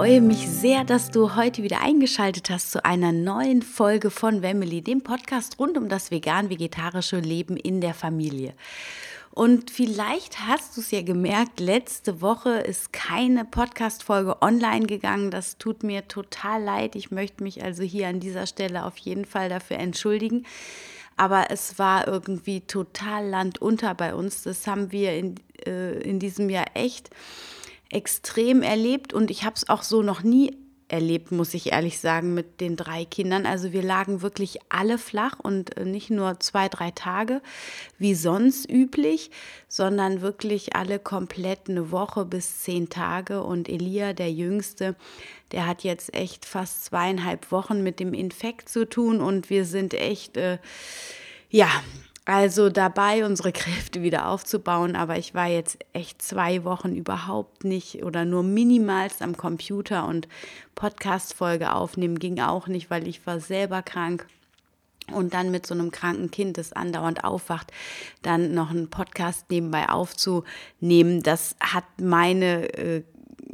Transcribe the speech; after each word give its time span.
Freue 0.00 0.20
mich 0.22 0.48
sehr, 0.48 0.84
dass 0.84 1.10
du 1.10 1.36
heute 1.36 1.62
wieder 1.62 1.82
eingeschaltet 1.82 2.48
hast 2.48 2.70
zu 2.70 2.84
einer 2.84 3.12
neuen 3.12 3.60
Folge 3.60 4.10
von 4.10 4.40
Wemily, 4.40 4.80
dem 4.80 5.02
Podcast 5.02 5.58
rund 5.58 5.76
um 5.76 5.88
das 5.88 6.10
vegan-vegetarische 6.10 7.18
Leben 7.18 7.56
in 7.56 7.82
der 7.82 7.92
Familie. 7.92 8.54
Und 9.32 9.70
vielleicht 9.70 10.46
hast 10.46 10.76
du 10.76 10.80
es 10.80 10.90
ja 10.90 11.02
gemerkt, 11.02 11.60
letzte 11.60 12.22
Woche 12.22 12.50
ist 12.50 12.92
keine 12.94 13.44
Podcast-Folge 13.44 14.40
online 14.40 14.86
gegangen. 14.86 15.30
Das 15.30 15.58
tut 15.58 15.82
mir 15.82 16.08
total 16.08 16.62
leid. 16.62 16.96
Ich 16.96 17.10
möchte 17.10 17.42
mich 17.42 17.62
also 17.62 17.82
hier 17.82 18.08
an 18.08 18.18
dieser 18.18 18.46
Stelle 18.46 18.86
auf 18.86 18.96
jeden 18.96 19.26
Fall 19.26 19.48
dafür 19.48 19.78
entschuldigen. 19.78 20.46
Aber 21.18 21.50
es 21.50 21.78
war 21.78 22.08
irgendwie 22.08 22.62
total 22.62 23.28
landunter 23.28 23.94
bei 23.94 24.14
uns. 24.14 24.44
Das 24.44 24.66
haben 24.66 24.90
wir 24.90 25.12
in, 25.12 25.34
äh, 25.66 26.00
in 26.00 26.18
diesem 26.18 26.48
Jahr 26.48 26.66
echt 26.72 27.10
extrem 27.90 28.62
erlebt 28.62 29.12
und 29.12 29.30
ich 29.30 29.44
habe 29.44 29.56
es 29.56 29.68
auch 29.68 29.82
so 29.82 30.02
noch 30.02 30.22
nie 30.22 30.56
erlebt, 30.90 31.30
muss 31.30 31.54
ich 31.54 31.72
ehrlich 31.72 31.98
sagen, 31.98 32.34
mit 32.34 32.60
den 32.60 32.76
drei 32.76 33.04
Kindern. 33.04 33.46
Also 33.46 33.72
wir 33.72 33.82
lagen 33.82 34.22
wirklich 34.22 34.58
alle 34.68 34.98
flach 34.98 35.38
und 35.40 35.76
äh, 35.76 35.84
nicht 35.84 36.10
nur 36.10 36.40
zwei, 36.40 36.68
drei 36.68 36.90
Tage 36.90 37.40
wie 37.98 38.14
sonst 38.14 38.68
üblich, 38.68 39.30
sondern 39.68 40.20
wirklich 40.20 40.74
alle 40.74 40.98
komplett 40.98 41.68
eine 41.68 41.90
Woche 41.90 42.24
bis 42.24 42.60
zehn 42.60 42.88
Tage. 42.88 43.42
Und 43.42 43.68
Elia, 43.68 44.12
der 44.12 44.32
Jüngste, 44.32 44.96
der 45.52 45.66
hat 45.66 45.84
jetzt 45.84 46.14
echt 46.14 46.44
fast 46.44 46.84
zweieinhalb 46.84 47.50
Wochen 47.52 47.82
mit 47.82 48.00
dem 48.00 48.14
Infekt 48.14 48.68
zu 48.68 48.88
tun 48.88 49.20
und 49.20 49.50
wir 49.50 49.64
sind 49.64 49.94
echt, 49.94 50.36
äh, 50.36 50.58
ja, 51.50 51.68
also 52.24 52.68
dabei, 52.68 53.24
unsere 53.24 53.52
Kräfte 53.52 54.02
wieder 54.02 54.28
aufzubauen. 54.28 54.96
Aber 54.96 55.18
ich 55.18 55.34
war 55.34 55.46
jetzt 55.46 55.78
echt 55.92 56.22
zwei 56.22 56.64
Wochen 56.64 56.94
überhaupt 56.94 57.64
nicht 57.64 58.02
oder 58.04 58.24
nur 58.24 58.42
minimals 58.42 59.22
am 59.22 59.36
Computer 59.36 60.06
und 60.06 60.28
Podcast-Folge 60.74 61.74
aufnehmen 61.74 62.18
ging 62.18 62.40
auch 62.40 62.66
nicht, 62.66 62.90
weil 62.90 63.06
ich 63.06 63.26
war 63.26 63.40
selber 63.40 63.82
krank. 63.82 64.26
Und 65.12 65.34
dann 65.34 65.50
mit 65.50 65.66
so 65.66 65.74
einem 65.74 65.90
kranken 65.90 66.30
Kind, 66.30 66.56
das 66.56 66.72
andauernd 66.72 67.24
aufwacht, 67.24 67.72
dann 68.22 68.54
noch 68.54 68.70
einen 68.70 68.90
Podcast 68.90 69.50
nebenbei 69.50 69.88
aufzunehmen, 69.88 71.24
das 71.24 71.56
hat 71.58 71.84
meine 71.98 72.72
äh, 72.78 73.02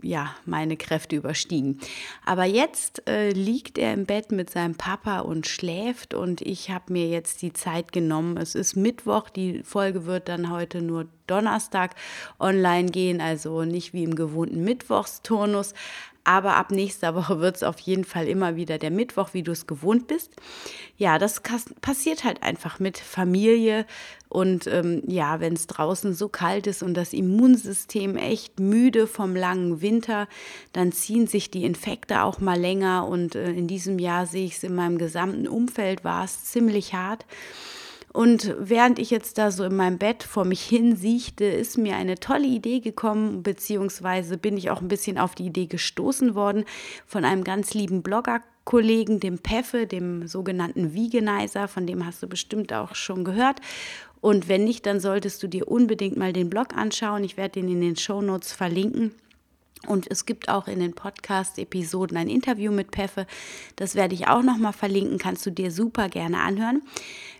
ja, 0.07 0.35
meine 0.45 0.77
Kräfte 0.77 1.17
überstiegen. 1.17 1.81
Aber 2.25 2.45
jetzt 2.45 3.09
äh, 3.09 3.31
liegt 3.31 3.79
er 3.79 3.93
im 3.93 4.07
Bett 4.07 4.33
mit 4.33 4.51
seinem 4.51 4.77
Papa 4.77 5.21
und 5.21 5.47
schläft 5.47 6.15
und 6.15 6.41
ich 6.41 6.71
habe 6.71 6.93
mir 6.93 7.09
jetzt 7.09 7.43
die 7.43 7.53
Zeit 7.53 7.93
genommen. 7.93 8.37
Es 8.37 8.55
ist 8.55 8.77
Mittwoch, 8.77 9.29
die 9.29 9.62
Folge 9.62 10.07
wird 10.07 10.29
dann 10.29 10.51
heute 10.51 10.83
nur 10.83 11.07
Donnerstag 11.27 11.95
online 12.39 12.91
gehen, 12.91 13.21
also 13.21 13.65
nicht 13.65 13.93
wie 13.93 14.05
im 14.05 14.15
gewohnten 14.15 14.62
Mittwochsturnus. 14.62 15.75
Aber 16.26 16.56
ab 16.56 16.72
nächster 16.72 17.14
Woche 17.14 17.38
wird 17.41 17.56
es 17.56 17.62
auf 17.62 17.78
jeden 17.78 18.04
Fall 18.04 18.26
immer 18.26 18.56
wieder 18.56 18.78
der 18.78 18.91
Mittwoch, 18.91 19.31
wie 19.32 19.44
du 19.44 19.53
es 19.53 19.69
gewohnt 19.69 20.09
bist. 20.09 20.32
Ja, 20.98 21.19
das 21.19 21.41
passiert 21.81 22.25
halt 22.25 22.42
einfach 22.42 22.81
mit 22.81 22.98
Familie. 22.98 23.87
Und 24.28 24.66
ähm, 24.66 25.04
ja, 25.06 25.38
wenn 25.38 25.53
es 25.53 25.69
draußen 25.69 26.15
so 26.15 26.28
kalt 26.28 26.66
ist 26.66 26.82
und 26.82 26.94
das 26.94 27.12
Immunsystem 27.12 28.16
echt 28.16 28.59
müde 28.59 29.06
vom 29.06 29.36
langen 29.36 29.81
Winter, 29.81 30.26
dann 30.72 30.91
ziehen 30.91 31.28
sich 31.28 31.53
die 31.53 31.65
Infekte 31.65 32.22
auch 32.22 32.41
mal 32.41 32.59
länger. 32.59 33.06
Und 33.06 33.36
äh, 33.36 33.53
in 33.53 33.69
diesem 33.69 34.00
Jahr 34.00 34.26
sehe 34.26 34.47
ich 34.47 34.56
es 34.56 34.65
in 34.65 34.75
meinem 34.75 34.98
gesamten 34.98 35.47
Umfeld, 35.47 36.03
war 36.03 36.25
es 36.25 36.44
ziemlich 36.44 36.92
hart. 36.92 37.25
Und 38.16 38.54
während 38.59 38.99
ich 38.99 39.10
jetzt 39.10 39.37
da 39.37 39.50
so 39.50 39.62
in 39.65 39.77
meinem 39.77 39.99
Bett 39.99 40.22
vor 40.22 40.47
mich 40.47 40.62
hin 40.62 40.97
siechte, 40.97 41.44
ist 41.44 41.77
mir 41.77 41.97
eine 41.97 42.15
tolle 42.15 42.47
Idee 42.47 42.81
gekommen, 42.81 43.43
beziehungsweise 43.43 44.38
bin 44.38 44.56
ich 44.56 44.71
auch 44.71 44.81
ein 44.81 44.88
bisschen 44.88 45.19
auf 45.19 45.34
die 45.34 45.44
Idee 45.44 45.66
gestoßen 45.66 46.34
worden 46.34 46.65
von 47.04 47.27
einem 47.27 47.44
ganz 47.44 47.75
lieben 47.75 48.03
Blogger. 48.03 48.41
Kollegen, 48.65 49.21
dem 49.21 49.37
Peffe, 49.37 49.87
dem 49.87 50.27
sogenannten 50.27 50.94
Veganizer, 50.94 51.69
von 51.69 51.87
dem 51.87 52.06
hast 52.06 52.22
du 52.22 52.27
bestimmt 52.27 52.72
auch 52.72 52.94
schon 52.94 53.22
gehört. 53.22 53.60
Und 54.22 54.48
wenn 54.48 54.65
nicht, 54.65 54.87
dann 54.87 54.98
solltest 54.98 55.43
du 55.43 55.47
dir 55.47 55.69
unbedingt 55.69 56.16
mal 56.16 56.33
den 56.33 56.48
Blog 56.48 56.75
anschauen. 56.75 57.22
Ich 57.22 57.37
werde 57.37 57.60
den 57.60 57.69
in 57.69 57.83
den 57.83 57.97
Show 57.97 58.22
Notes 58.22 58.50
verlinken. 58.50 59.12
Und 59.87 60.10
es 60.10 60.26
gibt 60.26 60.48
auch 60.48 60.69
in 60.69 60.81
den 60.81 60.94
Podcast-Episoden 60.94 62.16
ein 62.16 62.28
Interview 62.28 62.72
mit 62.72 62.91
Peffe. 62.91 63.26
Das 63.76 63.94
werde 63.94 64.14
ich 64.14 64.28
auch 64.28 64.42
nochmal 64.42 64.72
verlinken, 64.72 65.19
kannst 65.19 65.44
du 65.47 65.50
dir 65.50 65.70
super 65.70 66.09
gerne 66.09 66.41
anhören. 66.41 66.82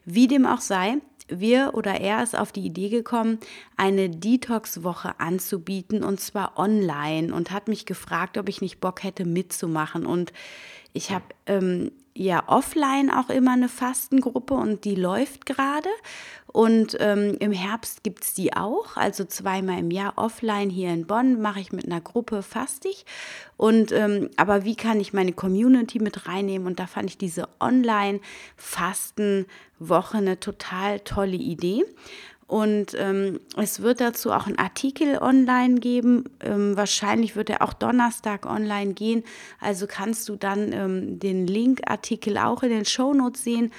Wie 0.05 0.29
dem 0.29 0.47
auch 0.47 0.61
sei, 0.61 0.99
wir 1.29 1.73
oder 1.75 2.01
er 2.01 2.23
ist 2.23 2.39
auf 2.39 2.53
die 2.53 2.65
Idee 2.65 2.89
gekommen, 2.89 3.39
eine 3.77 4.09
Detox-Woche 4.11 5.19
anzubieten 5.19 6.05
und 6.05 6.21
zwar 6.21 6.59
online 6.59 7.35
und 7.35 7.51
hat 7.51 7.69
mich 7.69 7.87
gefragt, 7.87 8.39
ob 8.39 8.49
ich 8.49 8.61
nicht 8.61 8.81
Bock 8.81 9.03
hätte 9.03 9.25
mitzumachen. 9.25 10.07
Und 10.07 10.33
ich 10.93 11.11
habe 11.11 11.25
ähm, 11.47 11.91
ja 12.17 12.45
offline 12.47 13.11
auch 13.11 13.31
immer 13.31 13.53
eine 13.53 13.69
Fastengruppe 13.69 14.55
und 14.55 14.85
die 14.85 14.95
läuft 14.95 15.47
gerade. 15.47 15.89
Und 16.57 16.97
ähm, 17.01 17.37
im 17.39 17.53
Herbst 17.53 18.03
gibt 18.03 18.25
es 18.25 18.33
die 18.33 18.57
auch, 18.57 18.97
also 18.97 19.25
zweimal 19.25 19.79
im 19.79 19.91
Jahr 19.91 20.15
offline 20.17 20.71
hier 20.71 20.91
in 20.91 21.07
Bonn 21.07 21.43
mache 21.43 21.61
ich 21.61 21.71
mit 21.71 21.85
einer 21.85 22.01
Gruppe 22.01 22.43
fastig. 22.43 23.05
Und 23.59 23.93
ähm, 23.93 24.31
aber 24.39 24.65
wie 24.65 24.75
kann 24.75 24.99
ich 24.99 25.13
meine 25.13 25.35
Community 25.35 25.99
mit 25.99 26.27
reinnehmen? 26.27 26.67
Und 26.67 26.81
da 26.81 26.87
fand 26.87 27.11
ich 27.11 27.19
diese 27.19 27.47
Online-Fasten-Woche 27.61 30.17
eine 30.17 30.41
total 30.41 31.01
tolle 31.01 31.37
Idee. 31.37 31.85
Und 32.47 32.95
ähm, 32.97 33.41
es 33.57 33.83
wird 33.83 34.01
dazu 34.01 34.31
auch 34.31 34.47
einen 34.47 34.59
Artikel 34.59 35.19
online 35.19 35.81
geben. 35.81 36.25
Ähm, 36.41 36.77
wahrscheinlich 36.77 37.35
wird 37.35 37.51
er 37.51 37.63
auch 37.63 37.73
Donnerstag 37.73 38.47
online 38.47 38.95
gehen. 38.95 39.25
Also 39.61 39.87
kannst 39.89 40.29
du 40.29 40.37
dann 40.37 40.73
ähm, 40.73 41.19
den 41.19 41.49
Link-Artikel 41.49 42.39
auch 42.39 42.63
in 42.63 42.71
den 42.71 42.85
Shownotes 42.85 43.43
sehen. 43.43 43.73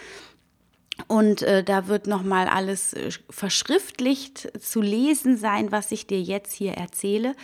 Und 1.07 1.43
äh, 1.43 1.63
da 1.63 1.87
wird 1.87 2.07
nochmal 2.07 2.47
alles 2.47 2.93
äh, 2.93 3.11
verschriftlicht 3.29 4.51
zu 4.59 4.81
lesen 4.81 5.37
sein, 5.37 5.71
was 5.71 5.91
ich 5.91 6.07
dir 6.07 6.19
jetzt 6.19 6.53
hier 6.53 6.73
erzähle. 6.73 7.35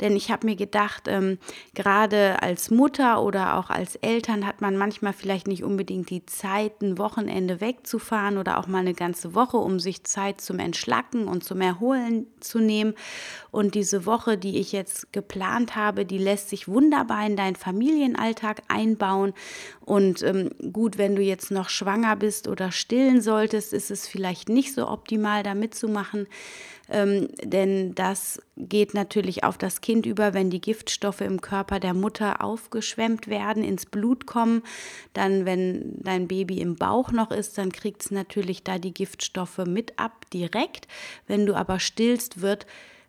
Denn 0.00 0.16
ich 0.16 0.30
habe 0.30 0.46
mir 0.46 0.56
gedacht, 0.56 1.04
ähm, 1.06 1.38
gerade 1.74 2.42
als 2.42 2.70
Mutter 2.70 3.22
oder 3.22 3.56
auch 3.56 3.70
als 3.70 3.96
Eltern 3.96 4.46
hat 4.46 4.60
man 4.60 4.76
manchmal 4.76 5.12
vielleicht 5.12 5.46
nicht 5.46 5.62
unbedingt 5.62 6.10
die 6.10 6.26
Zeit, 6.26 6.82
ein 6.82 6.98
Wochenende 6.98 7.60
wegzufahren 7.60 8.38
oder 8.38 8.58
auch 8.58 8.66
mal 8.66 8.80
eine 8.80 8.92
ganze 8.92 9.34
Woche, 9.34 9.56
um 9.56 9.80
sich 9.80 10.04
Zeit 10.04 10.40
zum 10.40 10.58
Entschlacken 10.58 11.28
und 11.28 11.44
zum 11.44 11.60
Erholen 11.60 12.26
zu 12.40 12.58
nehmen. 12.58 12.94
Und 13.50 13.74
diese 13.74 14.04
Woche, 14.04 14.36
die 14.36 14.58
ich 14.58 14.72
jetzt 14.72 15.12
geplant 15.12 15.76
habe, 15.76 16.04
die 16.04 16.18
lässt 16.18 16.50
sich 16.50 16.68
wunderbar 16.68 17.24
in 17.24 17.36
deinen 17.36 17.56
Familienalltag 17.56 18.62
einbauen. 18.68 19.32
Und 19.80 20.22
ähm, 20.22 20.50
gut, 20.72 20.98
wenn 20.98 21.16
du 21.16 21.22
jetzt 21.22 21.50
noch 21.50 21.70
schwanger 21.70 22.16
bist 22.16 22.48
oder 22.48 22.72
stillen 22.96 23.20
solltest, 23.20 23.74
ist 23.74 23.90
es 23.90 24.08
vielleicht 24.08 24.48
nicht 24.48 24.72
so 24.72 24.88
optimal, 24.88 25.42
da 25.42 25.54
mitzumachen. 25.54 26.26
Ähm, 26.88 27.28
denn 27.42 27.94
das 27.94 28.40
geht 28.56 28.94
natürlich 28.94 29.44
auf 29.44 29.58
das 29.58 29.82
Kind 29.82 30.06
über, 30.06 30.32
wenn 30.32 30.48
die 30.48 30.62
Giftstoffe 30.62 31.20
im 31.20 31.42
Körper 31.42 31.78
der 31.78 31.92
Mutter 31.92 32.42
aufgeschwemmt 32.42 33.28
werden, 33.28 33.62
ins 33.62 33.84
Blut 33.84 34.24
kommen. 34.24 34.62
Dann, 35.12 35.44
wenn 35.44 35.96
dein 36.00 36.26
Baby 36.26 36.60
im 36.60 36.76
Bauch 36.76 37.12
noch 37.12 37.32
ist, 37.32 37.58
dann 37.58 37.70
kriegt 37.70 38.02
es 38.02 38.10
natürlich 38.10 38.62
da 38.62 38.78
die 38.78 38.94
Giftstoffe 38.94 39.58
mit 39.66 39.98
ab 39.98 40.24
direkt. 40.32 40.88
Wenn 41.26 41.44
du 41.44 41.54
aber 41.54 41.80
stillst, 41.80 42.40
wird 42.40 42.66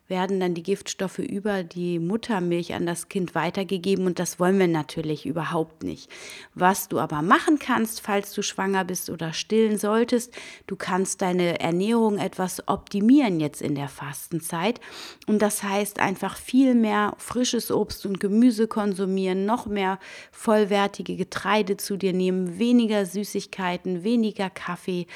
werden 0.08 0.40
dann 0.40 0.54
die 0.54 0.62
Giftstoffe 0.62 1.18
über 1.18 1.62
die 1.62 1.98
Muttermilch 1.98 2.74
an 2.74 2.86
das 2.86 3.08
Kind 3.08 3.34
weitergegeben 3.34 4.06
und 4.06 4.18
das 4.18 4.40
wollen 4.40 4.58
wir 4.58 4.66
natürlich 4.66 5.26
überhaupt 5.26 5.82
nicht. 5.82 6.10
Was 6.54 6.88
du 6.88 6.98
aber 6.98 7.20
machen 7.20 7.58
kannst, 7.58 8.00
falls 8.00 8.32
du 8.32 8.42
schwanger 8.42 8.84
bist 8.84 9.10
oder 9.10 9.32
stillen 9.34 9.78
solltest, 9.78 10.34
du 10.66 10.76
kannst 10.76 11.20
deine 11.20 11.60
Ernährung 11.60 12.18
etwas 12.18 12.66
optimieren 12.68 13.38
jetzt 13.38 13.60
in 13.60 13.74
der 13.74 13.88
Fastenzeit 13.88 14.80
und 15.26 15.42
das 15.42 15.62
heißt 15.62 16.00
einfach 16.00 16.36
viel 16.36 16.74
mehr 16.74 17.14
frisches 17.18 17.70
Obst 17.70 18.06
und 18.06 18.18
Gemüse 18.18 18.66
konsumieren, 18.66 19.44
noch 19.44 19.66
mehr 19.66 19.98
vollwertige 20.32 21.16
Getreide 21.16 21.76
zu 21.76 21.98
dir 21.98 22.14
nehmen, 22.14 22.58
weniger 22.58 23.04
Süßigkeiten, 23.04 24.04
weniger 24.04 24.48
Kaffee 24.48 25.06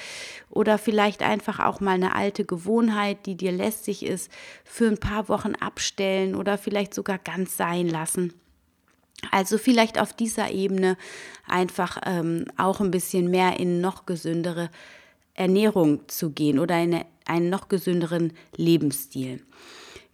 oder 0.51 0.77
vielleicht 0.77 1.23
einfach 1.23 1.61
auch 1.61 1.81
mal 1.81 1.93
eine 1.93 2.15
alte 2.15 2.45
Gewohnheit, 2.45 3.25
die 3.25 3.37
dir 3.37 3.53
lästig 3.53 4.05
ist, 4.05 4.31
für 4.65 4.82
ein 4.89 4.99
paar 4.99 5.29
Wochen 5.29 5.55
abstellen 5.55 6.35
oder 6.35 6.59
vielleicht 6.59 6.95
sogar 6.95 7.19
ganz 7.19 7.57
sein 7.57 7.89
lassen. 7.89 8.33
Also 9.31 9.59
vielleicht 9.59 10.01
auf 10.01 10.13
dieser 10.13 10.51
Ebene 10.51 10.97
einfach 11.47 11.99
ähm, 12.05 12.47
auch 12.57 12.81
ein 12.81 12.91
bisschen 12.91 13.31
mehr 13.31 13.59
in 13.61 13.81
noch 13.81 14.07
gesündere 14.07 14.71
Ernährung 15.35 16.09
zu 16.09 16.31
gehen 16.31 16.59
oder 16.59 16.81
in 16.83 17.05
einen 17.25 17.51
noch 17.51 17.69
gesünderen 17.69 18.33
Lebensstil. 18.57 19.41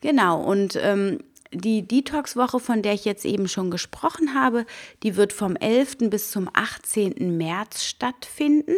Genau, 0.01 0.43
und 0.43 0.79
ähm, 0.81 1.19
die 1.53 1.87
Detox-Woche, 1.87 2.61
von 2.61 2.83
der 2.83 2.93
ich 2.93 3.05
jetzt 3.05 3.25
eben 3.25 3.49
schon 3.49 3.71
gesprochen 3.71 4.35
habe, 4.35 4.67
die 5.03 5.17
wird 5.17 5.33
vom 5.33 5.57
11. 5.57 6.11
bis 6.11 6.31
zum 6.31 6.49
18. 6.53 7.37
März 7.37 7.85
stattfinden. 7.85 8.77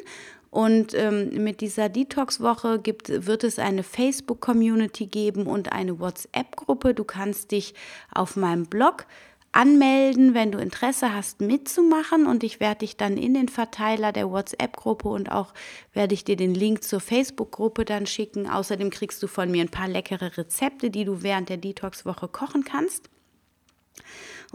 Und 0.51 0.95
ähm, 0.95 1.45
mit 1.45 1.61
dieser 1.61 1.89
Detox-Woche 1.89 2.83
wird 2.85 3.45
es 3.45 3.59
eine 3.59 3.85
Facebook-Community 3.85 5.07
geben 5.07 5.47
und 5.47 5.73
eine 5.73 6.01
WhatsApp-Gruppe. 6.01 6.93
Du 6.93 7.05
kannst 7.05 7.53
dich 7.53 7.75
auf 8.13 8.37
meinem 8.37 8.67
Blog 8.67 9.07
anmelden, 9.53 10.35
wenn 10.35 10.53
du 10.53 10.59
Interesse 10.59 11.15
hast 11.15 11.41
mitzumachen 11.41 12.27
und 12.27 12.45
ich 12.45 12.61
werde 12.61 12.81
dich 12.81 12.97
dann 12.97 13.17
in 13.17 13.35
den 13.35 13.49
Verteiler 13.49 14.13
der 14.13 14.31
WhatsApp-Gruppe 14.31 15.09
und 15.09 15.31
auch 15.31 15.55
werde 15.93 16.15
ich 16.15 16.25
dir 16.25 16.37
den 16.37 16.55
Link 16.55 16.85
zur 16.85 17.01
Facebook-Gruppe 17.01 17.85
dann 17.85 18.07
schicken. 18.07 18.49
Außerdem 18.49 18.91
kriegst 18.91 19.23
du 19.23 19.27
von 19.27 19.51
mir 19.51 19.63
ein 19.63 19.71
paar 19.71 19.89
leckere 19.89 20.37
Rezepte, 20.37 20.91
die 20.91 21.05
du 21.05 21.23
während 21.23 21.49
der 21.49 21.57
Detox-Woche 21.57 22.29
kochen 22.29 22.65
kannst. 22.65 23.09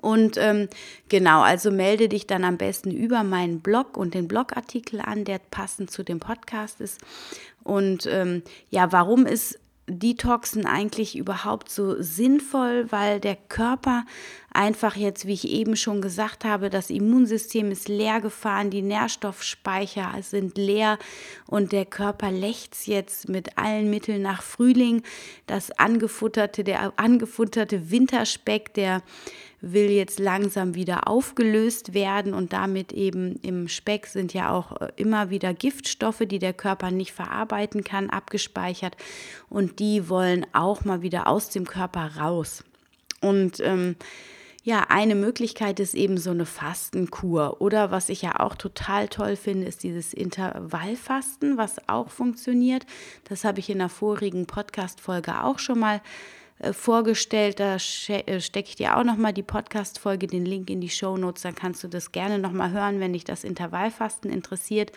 Und 0.02 0.38
ähm, 0.38 0.68
genau, 1.10 1.42
also 1.42 1.72
melde 1.72 2.10
dich 2.10 2.28
dann 2.28 2.44
am 2.44 2.58
besten 2.58 2.92
über 2.92 3.24
meinen 3.24 3.62
Blog 3.62 3.98
und 3.98 4.14
den 4.14 4.28
Blogartikel 4.28 5.00
an, 5.02 5.24
der 5.24 5.40
passend 5.40 5.90
zu 5.90 6.04
dem 6.04 6.20
Podcast 6.20 6.82
ist. 6.82 7.00
Und 7.64 8.06
ähm, 8.08 8.44
ja, 8.70 8.92
warum 8.92 9.26
ist 9.26 9.60
Detoxen 9.88 10.66
eigentlich 10.66 11.16
überhaupt 11.16 11.70
so 11.70 12.02
sinnvoll, 12.02 12.92
weil 12.92 13.20
der 13.20 13.36
Körper 13.36 14.06
einfach 14.56 14.96
jetzt, 14.96 15.28
wie 15.28 15.34
ich 15.34 15.50
eben 15.50 15.76
schon 15.76 16.02
gesagt 16.02 16.46
habe, 16.46 16.70
das 16.70 16.90
Immunsystem 16.90 17.72
ist 17.72 17.88
leer 17.88 18.22
gefahren, 18.22 18.70
die 18.70 18.82
Nährstoffspeicher 18.82 20.14
sind 20.22 20.58
leer 20.58 20.98
und 21.48 21.72
der 21.72 21.86
Körper 21.86 22.32
lechzt 22.32 22.88
jetzt 22.88 23.30
mit 23.30 23.58
allen 23.58 23.90
Mitteln 23.90 24.22
nach 24.22 24.42
Frühling. 24.42 25.04
Das 25.48 25.72
angefutterte, 25.72 26.64
der 26.64 26.94
angefutterte 26.96 27.92
Winterspeck, 27.92 28.74
der 28.74 29.04
will 29.62 29.90
jetzt 29.90 30.20
langsam 30.20 30.76
wieder 30.76 31.08
aufgelöst 31.08 31.94
werden 31.94 32.34
und 32.34 32.54
damit 32.54 32.92
eben 32.94 33.40
im 33.42 33.68
Speck 33.68 34.06
sind 34.06 34.34
ja 34.34 34.52
auch 34.52 34.80
äh, 34.80 34.90
immer 34.96 35.32
wieder 35.32 35.54
Giftstoffe, 35.54 36.24
die 36.26 36.40
der 36.40 36.54
Körper 36.54 36.92
nicht 36.92 37.14
verarbeiten 37.14 37.84
kann, 37.84 38.10
abgespeichert 38.10 38.96
und 39.50 39.80
die 39.80 40.08
wollen 40.08 40.46
auch 40.54 40.86
mal 40.86 41.02
wieder 41.02 41.28
aus 41.28 41.50
dem 41.50 41.66
Körper 41.66 42.12
raus. 42.18 42.64
Und 43.22 43.60
ähm, 43.60 43.96
ja, 44.66 44.88
eine 44.90 45.14
Möglichkeit 45.14 45.80
ist 45.80 45.94
eben 45.94 46.18
so 46.18 46.32
eine 46.32 46.48
Fastenkur. 46.48 47.62
Oder 47.62 47.92
was 47.92 48.10
ich 48.10 48.24
ja 48.24 48.40
auch 48.40 48.56
total 48.56 49.08
toll 49.08 49.36
finde, 49.36 49.68
ist 49.68 49.84
dieses 49.84 50.12
Intervallfasten, 50.12 51.56
was 51.56 51.88
auch 51.88 52.10
funktioniert. 52.10 52.88
Das 53.26 53.44
habe 53.44 53.60
ich 53.60 53.70
in 53.70 53.78
der 53.78 53.90
vorigen 53.90 54.48
Podcast-Folge 54.48 55.44
auch 55.44 55.60
schon 55.60 55.78
mal 55.78 56.02
äh, 56.58 56.74
vorgestellt. 56.74 57.60
Da 57.60 57.76
äh, 57.76 57.80
stecke 58.42 58.70
ich 58.70 58.76
dir 58.76 58.98
auch 58.98 59.04
nochmal 59.04 59.34
die 59.34 59.44
Podcast-Folge, 59.44 60.26
den 60.26 60.48
Link 60.48 60.72
in 60.72 60.82
die 60.82 60.90
Show 60.90 61.16
Notes. 61.16 61.44
Dann 61.44 61.54
kannst 61.54 61.84
du 61.84 61.88
das 61.88 62.12
gerne 62.12 62.40
nochmal 62.40 62.72
hören, 62.72 63.00
wenn 63.00 63.14
dich 63.14 63.24
das 63.24 63.44
Intervallfasten 63.44 64.32
interessiert, 64.32 64.92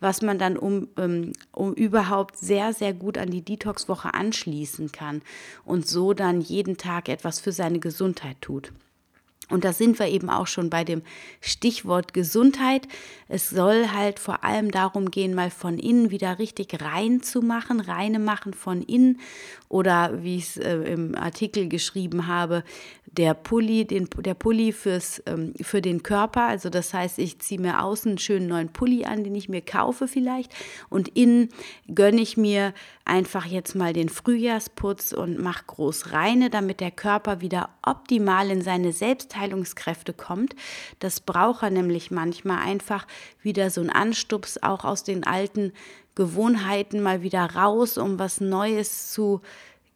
was 0.00 0.22
man 0.22 0.40
dann 0.40 0.56
um, 0.56 0.88
ähm, 0.98 1.34
um 1.52 1.72
überhaupt 1.74 2.36
sehr, 2.36 2.72
sehr 2.72 2.92
gut 2.92 3.16
an 3.16 3.30
die 3.30 3.44
Detox-Woche 3.44 4.12
anschließen 4.12 4.90
kann 4.90 5.22
und 5.64 5.86
so 5.86 6.14
dann 6.14 6.40
jeden 6.40 6.78
Tag 6.78 7.08
etwas 7.08 7.38
für 7.38 7.52
seine 7.52 7.78
Gesundheit 7.78 8.38
tut. 8.40 8.72
Und 9.50 9.64
da 9.64 9.72
sind 9.72 9.98
wir 9.98 10.08
eben 10.08 10.30
auch 10.30 10.46
schon 10.46 10.70
bei 10.70 10.84
dem 10.84 11.02
Stichwort 11.40 12.14
Gesundheit. 12.14 12.88
Es 13.28 13.50
soll 13.50 13.88
halt 13.92 14.18
vor 14.18 14.42
allem 14.42 14.70
darum 14.70 15.10
gehen, 15.10 15.34
mal 15.34 15.50
von 15.50 15.78
innen 15.78 16.10
wieder 16.10 16.38
richtig 16.38 16.80
rein 16.80 17.22
zu 17.22 17.42
machen, 17.42 17.80
reine 17.80 18.18
machen 18.18 18.54
von 18.54 18.82
innen 18.82 19.20
oder 19.68 20.22
wie 20.22 20.36
ich 20.36 20.44
es 20.44 20.56
äh, 20.56 20.76
im 20.76 21.14
Artikel 21.14 21.68
geschrieben 21.68 22.26
habe, 22.26 22.64
der 23.16 23.34
Pulli, 23.34 23.84
den, 23.84 24.08
der 24.18 24.34
Pulli 24.34 24.72
fürs, 24.72 25.22
ähm, 25.26 25.54
für 25.60 25.80
den 25.80 26.02
Körper. 26.02 26.42
Also 26.42 26.68
das 26.68 26.92
heißt, 26.92 27.18
ich 27.18 27.38
ziehe 27.38 27.60
mir 27.60 27.82
außen 27.82 28.12
einen 28.12 28.18
schönen 28.18 28.48
neuen 28.48 28.72
Pulli 28.72 29.04
an, 29.04 29.22
den 29.24 29.34
ich 29.34 29.48
mir 29.48 29.60
kaufe 29.60 30.08
vielleicht. 30.08 30.52
Und 30.88 31.08
innen 31.16 31.50
gönne 31.92 32.20
ich 32.20 32.36
mir 32.36 32.74
einfach 33.04 33.46
jetzt 33.46 33.74
mal 33.74 33.92
den 33.92 34.08
Frühjahrsputz 34.08 35.12
und 35.12 35.38
mache 35.38 35.64
groß 35.66 36.12
reine, 36.12 36.50
damit 36.50 36.80
der 36.80 36.90
Körper 36.90 37.40
wieder 37.40 37.70
optimal 37.82 38.50
in 38.50 38.62
seine 38.62 38.92
Selbstheilungskräfte 38.92 40.12
kommt. 40.12 40.56
Das 40.98 41.20
braucht 41.20 41.62
er 41.62 41.70
nämlich 41.70 42.10
manchmal 42.10 42.58
einfach 42.58 43.06
wieder 43.42 43.70
so 43.70 43.80
ein 43.80 43.90
Anstups 43.90 44.58
auch 44.62 44.84
aus 44.84 45.04
den 45.04 45.24
alten 45.24 45.72
Gewohnheiten 46.14 47.02
mal 47.02 47.22
wieder 47.22 47.44
raus, 47.54 47.98
um 47.98 48.18
was 48.18 48.40
Neues 48.40 49.12
zu 49.12 49.40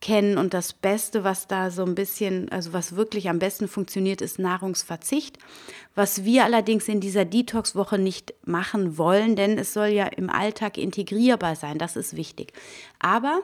kennen. 0.00 0.38
Und 0.38 0.54
das 0.54 0.72
Beste, 0.72 1.24
was 1.24 1.46
da 1.46 1.70
so 1.70 1.84
ein 1.84 1.94
bisschen, 1.94 2.48
also 2.50 2.72
was 2.72 2.96
wirklich 2.96 3.28
am 3.28 3.38
besten 3.38 3.68
funktioniert, 3.68 4.20
ist 4.20 4.38
Nahrungsverzicht. 4.38 5.38
Was 5.94 6.24
wir 6.24 6.44
allerdings 6.44 6.88
in 6.88 7.00
dieser 7.00 7.24
Detox-Woche 7.24 7.98
nicht 7.98 8.34
machen 8.44 8.98
wollen, 8.98 9.34
denn 9.34 9.58
es 9.58 9.72
soll 9.72 9.88
ja 9.88 10.06
im 10.06 10.30
Alltag 10.30 10.78
integrierbar 10.78 11.56
sein. 11.56 11.78
Das 11.78 11.96
ist 11.96 12.16
wichtig. 12.16 12.52
Aber, 13.00 13.40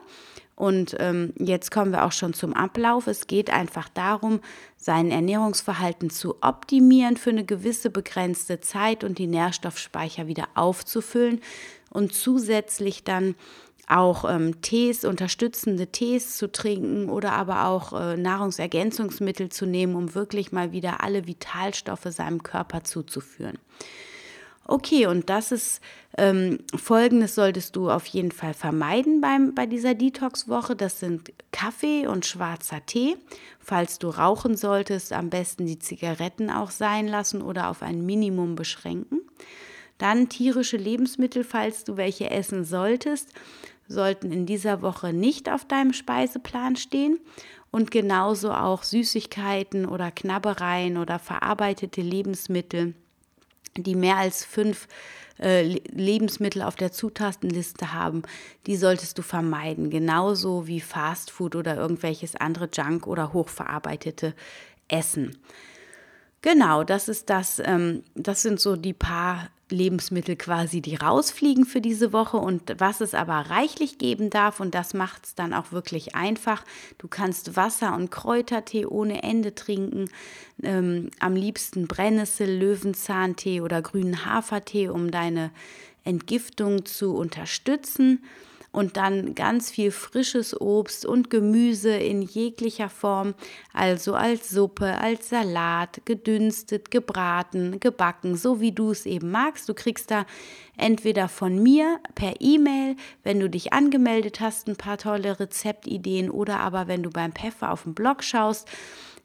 und 0.55 0.95
ähm, 0.99 1.33
jetzt 1.37 1.71
kommen 1.71 1.91
wir 1.91 2.05
auch 2.05 2.13
schon 2.13 2.33
zum 2.33 2.53
Ablauf, 2.53 3.07
es 3.07 3.27
geht 3.27 3.49
einfach 3.49 3.89
darum, 3.89 4.39
sein 4.77 5.11
Ernährungsverhalten 5.11 6.09
zu 6.09 6.41
optimieren 6.41 7.17
für 7.17 7.31
eine 7.31 7.43
gewisse 7.43 7.89
begrenzte 7.89 8.61
Zeit 8.61 9.03
und 9.03 9.17
die 9.17 9.27
Nährstoffspeicher 9.27 10.27
wieder 10.27 10.47
aufzufüllen 10.55 11.41
und 11.89 12.13
zusätzlich 12.13 13.03
dann 13.03 13.35
auch 13.87 14.25
ähm, 14.29 14.61
Tees, 14.61 15.05
unterstützende 15.05 15.87
Tees 15.87 16.37
zu 16.37 16.51
trinken 16.51 17.09
oder 17.09 17.33
aber 17.33 17.67
auch 17.67 17.93
äh, 17.93 18.17
Nahrungsergänzungsmittel 18.17 19.49
zu 19.49 19.65
nehmen, 19.65 19.95
um 19.95 20.15
wirklich 20.15 20.51
mal 20.51 20.71
wieder 20.71 21.03
alle 21.03 21.27
Vitalstoffe 21.27 22.07
seinem 22.09 22.41
Körper 22.43 22.83
zuzuführen. 22.83 23.57
Okay, 24.67 25.05
und 25.05 25.29
das 25.29 25.51
ist 25.51 25.79
ähm, 26.17 26.57
folgendes 26.75 27.35
solltest 27.35 27.75
du 27.75 27.91
auf 27.91 28.07
jeden 28.07 28.31
Fall 28.31 28.55
vermeiden 28.55 29.21
beim, 29.21 29.53
bei 29.53 29.67
dieser 29.67 29.93
Detox-Woche. 29.93 30.75
Das 30.75 30.99
sind 30.99 31.31
Kaffee 31.51 32.07
und 32.07 32.25
schwarzer 32.25 32.83
Tee. 32.83 33.15
Falls 33.59 33.99
du 33.99 34.09
rauchen 34.09 34.57
solltest, 34.57 35.13
am 35.13 35.29
besten 35.29 35.67
die 35.67 35.77
Zigaretten 35.77 36.49
auch 36.49 36.71
sein 36.71 37.07
lassen 37.07 37.43
oder 37.43 37.69
auf 37.69 37.83
ein 37.83 38.03
Minimum 38.03 38.55
beschränken. 38.55 39.21
Dann 39.99 40.29
tierische 40.29 40.77
Lebensmittel, 40.77 41.43
falls 41.43 41.83
du 41.83 41.95
welche 41.95 42.31
essen 42.31 42.65
solltest 42.65 43.29
sollten 43.87 44.31
in 44.31 44.45
dieser 44.45 44.81
Woche 44.81 45.13
nicht 45.13 45.49
auf 45.49 45.65
deinem 45.65 45.93
Speiseplan 45.93 46.75
stehen 46.75 47.19
und 47.71 47.91
genauso 47.91 48.51
auch 48.51 48.83
Süßigkeiten 48.83 49.85
oder 49.85 50.11
Knabbereien 50.11 50.97
oder 50.97 51.19
verarbeitete 51.19 52.01
Lebensmittel, 52.01 52.93
die 53.75 53.95
mehr 53.95 54.17
als 54.17 54.45
fünf 54.45 54.87
äh, 55.39 55.63
Lebensmittel 55.91 56.61
auf 56.61 56.75
der 56.75 56.93
Zutatenliste 56.93 57.93
haben, 57.93 58.23
die 58.67 58.77
solltest 58.77 59.17
du 59.17 59.21
vermeiden. 59.21 59.89
Genauso 59.89 60.67
wie 60.67 60.79
Fastfood 60.79 61.55
oder 61.55 61.75
irgendwelches 61.75 62.37
andere 62.37 62.69
Junk 62.71 63.07
oder 63.07 63.33
hochverarbeitete 63.33 64.33
Essen. 64.87 65.37
Genau, 66.41 66.83
das 66.83 67.09
ist 67.09 67.29
das, 67.29 67.61
ähm, 67.63 68.03
das 68.13 68.43
sind 68.43 68.59
so 68.59 68.75
die 68.75 68.93
paar 68.93 69.49
Lebensmittel 69.69 70.35
quasi, 70.35 70.81
die 70.81 70.95
rausfliegen 70.95 71.65
für 71.65 71.81
diese 71.81 72.13
Woche 72.13 72.37
und 72.37 72.75
was 72.77 73.01
es 73.01 73.13
aber 73.13 73.49
reichlich 73.49 73.97
geben 73.97 74.29
darf 74.29 74.59
und 74.59 74.75
das 74.75 74.93
macht 74.93 75.25
es 75.25 75.35
dann 75.35 75.53
auch 75.53 75.71
wirklich 75.71 76.13
einfach. 76.15 76.63
Du 76.97 77.07
kannst 77.07 77.55
Wasser 77.55 77.95
und 77.95 78.11
Kräutertee 78.11 78.85
ohne 78.85 79.23
Ende 79.23 79.55
trinken, 79.55 80.09
ähm, 80.61 81.09
am 81.19 81.35
liebsten 81.35 81.87
Brennnessel, 81.87 82.59
Löwenzahntee 82.59 83.61
oder 83.61 83.81
grünen 83.81 84.25
Hafertee, 84.25 84.89
um 84.89 85.09
deine 85.09 85.51
Entgiftung 86.03 86.85
zu 86.85 87.15
unterstützen 87.15 88.23
und 88.75 88.97
dann 88.97 89.35
ganz 89.35 89.71
viel 89.71 89.89
frisches 89.89 90.59
Obst 90.59 91.05
und 91.05 91.29
Gemüse 91.29 91.95
in 91.95 92.21
jeglicher 92.21 92.89
Form, 92.89 93.33
also 93.71 94.15
als 94.15 94.49
Suppe, 94.49 94.97
als 94.97 95.29
Salat, 95.29 96.01
gedünstet, 96.03 96.91
gebraten, 96.91 97.79
gebacken, 97.79 98.35
so 98.35 98.59
wie 98.59 98.73
du 98.73 98.91
es 98.91 99.05
eben 99.05 99.31
magst. 99.31 99.69
Du 99.69 99.73
kriegst 99.73 100.11
da 100.11 100.25
entweder 100.75 101.29
von 101.29 101.63
mir 101.63 102.01
per 102.15 102.41
E-Mail, 102.41 102.97
wenn 103.23 103.39
du 103.39 103.49
dich 103.49 103.71
angemeldet 103.71 104.41
hast, 104.41 104.67
ein 104.67 104.75
paar 104.75 104.97
tolle 104.97 105.39
Rezeptideen 105.39 106.29
oder 106.29 106.59
aber 106.59 106.89
wenn 106.89 107.01
du 107.01 107.09
beim 107.11 107.31
Pfeffer 107.31 107.71
auf 107.71 107.83
dem 107.83 107.93
Blog 107.93 108.25
schaust, 108.25 108.67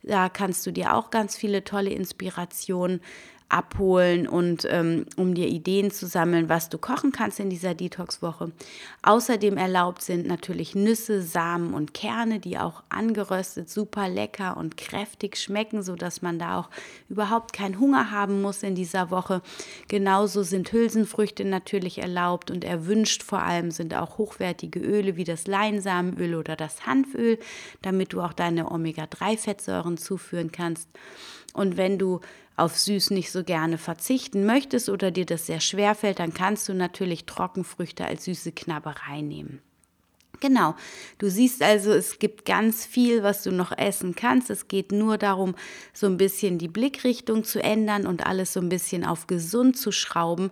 da 0.04 0.28
kannst 0.28 0.64
du 0.64 0.70
dir 0.70 0.94
auch 0.94 1.10
ganz 1.10 1.36
viele 1.36 1.64
tolle 1.64 1.90
Inspirationen 1.90 3.00
abholen 3.50 4.28
und 4.28 4.66
ähm, 4.70 5.06
um 5.16 5.34
dir 5.34 5.48
Ideen 5.48 5.90
zu 5.90 6.06
sammeln, 6.06 6.48
was 6.48 6.68
du 6.68 6.78
kochen 6.78 7.12
kannst 7.12 7.40
in 7.40 7.50
dieser 7.50 7.74
Detox-Woche. 7.74 8.52
Außerdem 9.02 9.56
erlaubt 9.56 10.02
sind 10.02 10.26
natürlich 10.26 10.74
Nüsse, 10.74 11.20
Samen 11.20 11.74
und 11.74 11.92
Kerne, 11.92 12.38
die 12.38 12.58
auch 12.58 12.82
angeröstet 12.88 13.68
super 13.68 14.08
lecker 14.08 14.56
und 14.56 14.76
kräftig 14.76 15.36
schmecken, 15.36 15.82
sodass 15.82 16.22
man 16.22 16.38
da 16.38 16.60
auch 16.60 16.70
überhaupt 17.08 17.52
keinen 17.52 17.80
Hunger 17.80 18.12
haben 18.12 18.40
muss 18.40 18.62
in 18.62 18.74
dieser 18.74 19.10
Woche. 19.10 19.42
Genauso 19.88 20.42
sind 20.42 20.72
Hülsenfrüchte 20.72 21.44
natürlich 21.44 21.98
erlaubt 21.98 22.50
und 22.50 22.64
erwünscht. 22.64 23.22
Vor 23.24 23.42
allem 23.42 23.72
sind 23.72 23.94
auch 23.94 24.18
hochwertige 24.18 24.78
Öle 24.78 25.16
wie 25.16 25.24
das 25.24 25.46
Leinsamenöl 25.46 26.36
oder 26.36 26.54
das 26.54 26.86
Hanföl, 26.86 27.38
damit 27.82 28.12
du 28.12 28.20
auch 28.20 28.32
deine 28.32 28.70
Omega-3-Fettsäuren 28.70 29.96
zuführen 29.96 30.52
kannst. 30.52 30.88
Und 31.52 31.76
wenn 31.76 31.98
du 31.98 32.20
auf 32.56 32.76
süß 32.78 33.10
nicht 33.10 33.30
so 33.30 33.42
gerne 33.42 33.78
verzichten 33.78 34.44
möchtest 34.44 34.88
oder 34.88 35.10
dir 35.10 35.26
das 35.26 35.46
sehr 35.46 35.60
schwer 35.60 35.94
fällt, 35.94 36.18
dann 36.18 36.34
kannst 36.34 36.68
du 36.68 36.74
natürlich 36.74 37.24
Trockenfrüchte 37.24 38.04
als 38.04 38.24
süße 38.24 38.52
Knabberei 38.52 39.22
nehmen. 39.22 39.60
Genau, 40.40 40.74
du 41.18 41.28
siehst 41.28 41.62
also, 41.62 41.92
es 41.92 42.18
gibt 42.18 42.46
ganz 42.46 42.86
viel, 42.86 43.22
was 43.22 43.42
du 43.42 43.52
noch 43.52 43.76
essen 43.76 44.14
kannst. 44.14 44.48
Es 44.48 44.68
geht 44.68 44.90
nur 44.90 45.18
darum, 45.18 45.54
so 45.92 46.06
ein 46.06 46.16
bisschen 46.16 46.58
die 46.58 46.68
Blickrichtung 46.68 47.44
zu 47.44 47.62
ändern 47.62 48.06
und 48.06 48.26
alles 48.26 48.54
so 48.54 48.60
ein 48.60 48.70
bisschen 48.70 49.04
auf 49.04 49.26
gesund 49.26 49.76
zu 49.76 49.92
schrauben. 49.92 50.50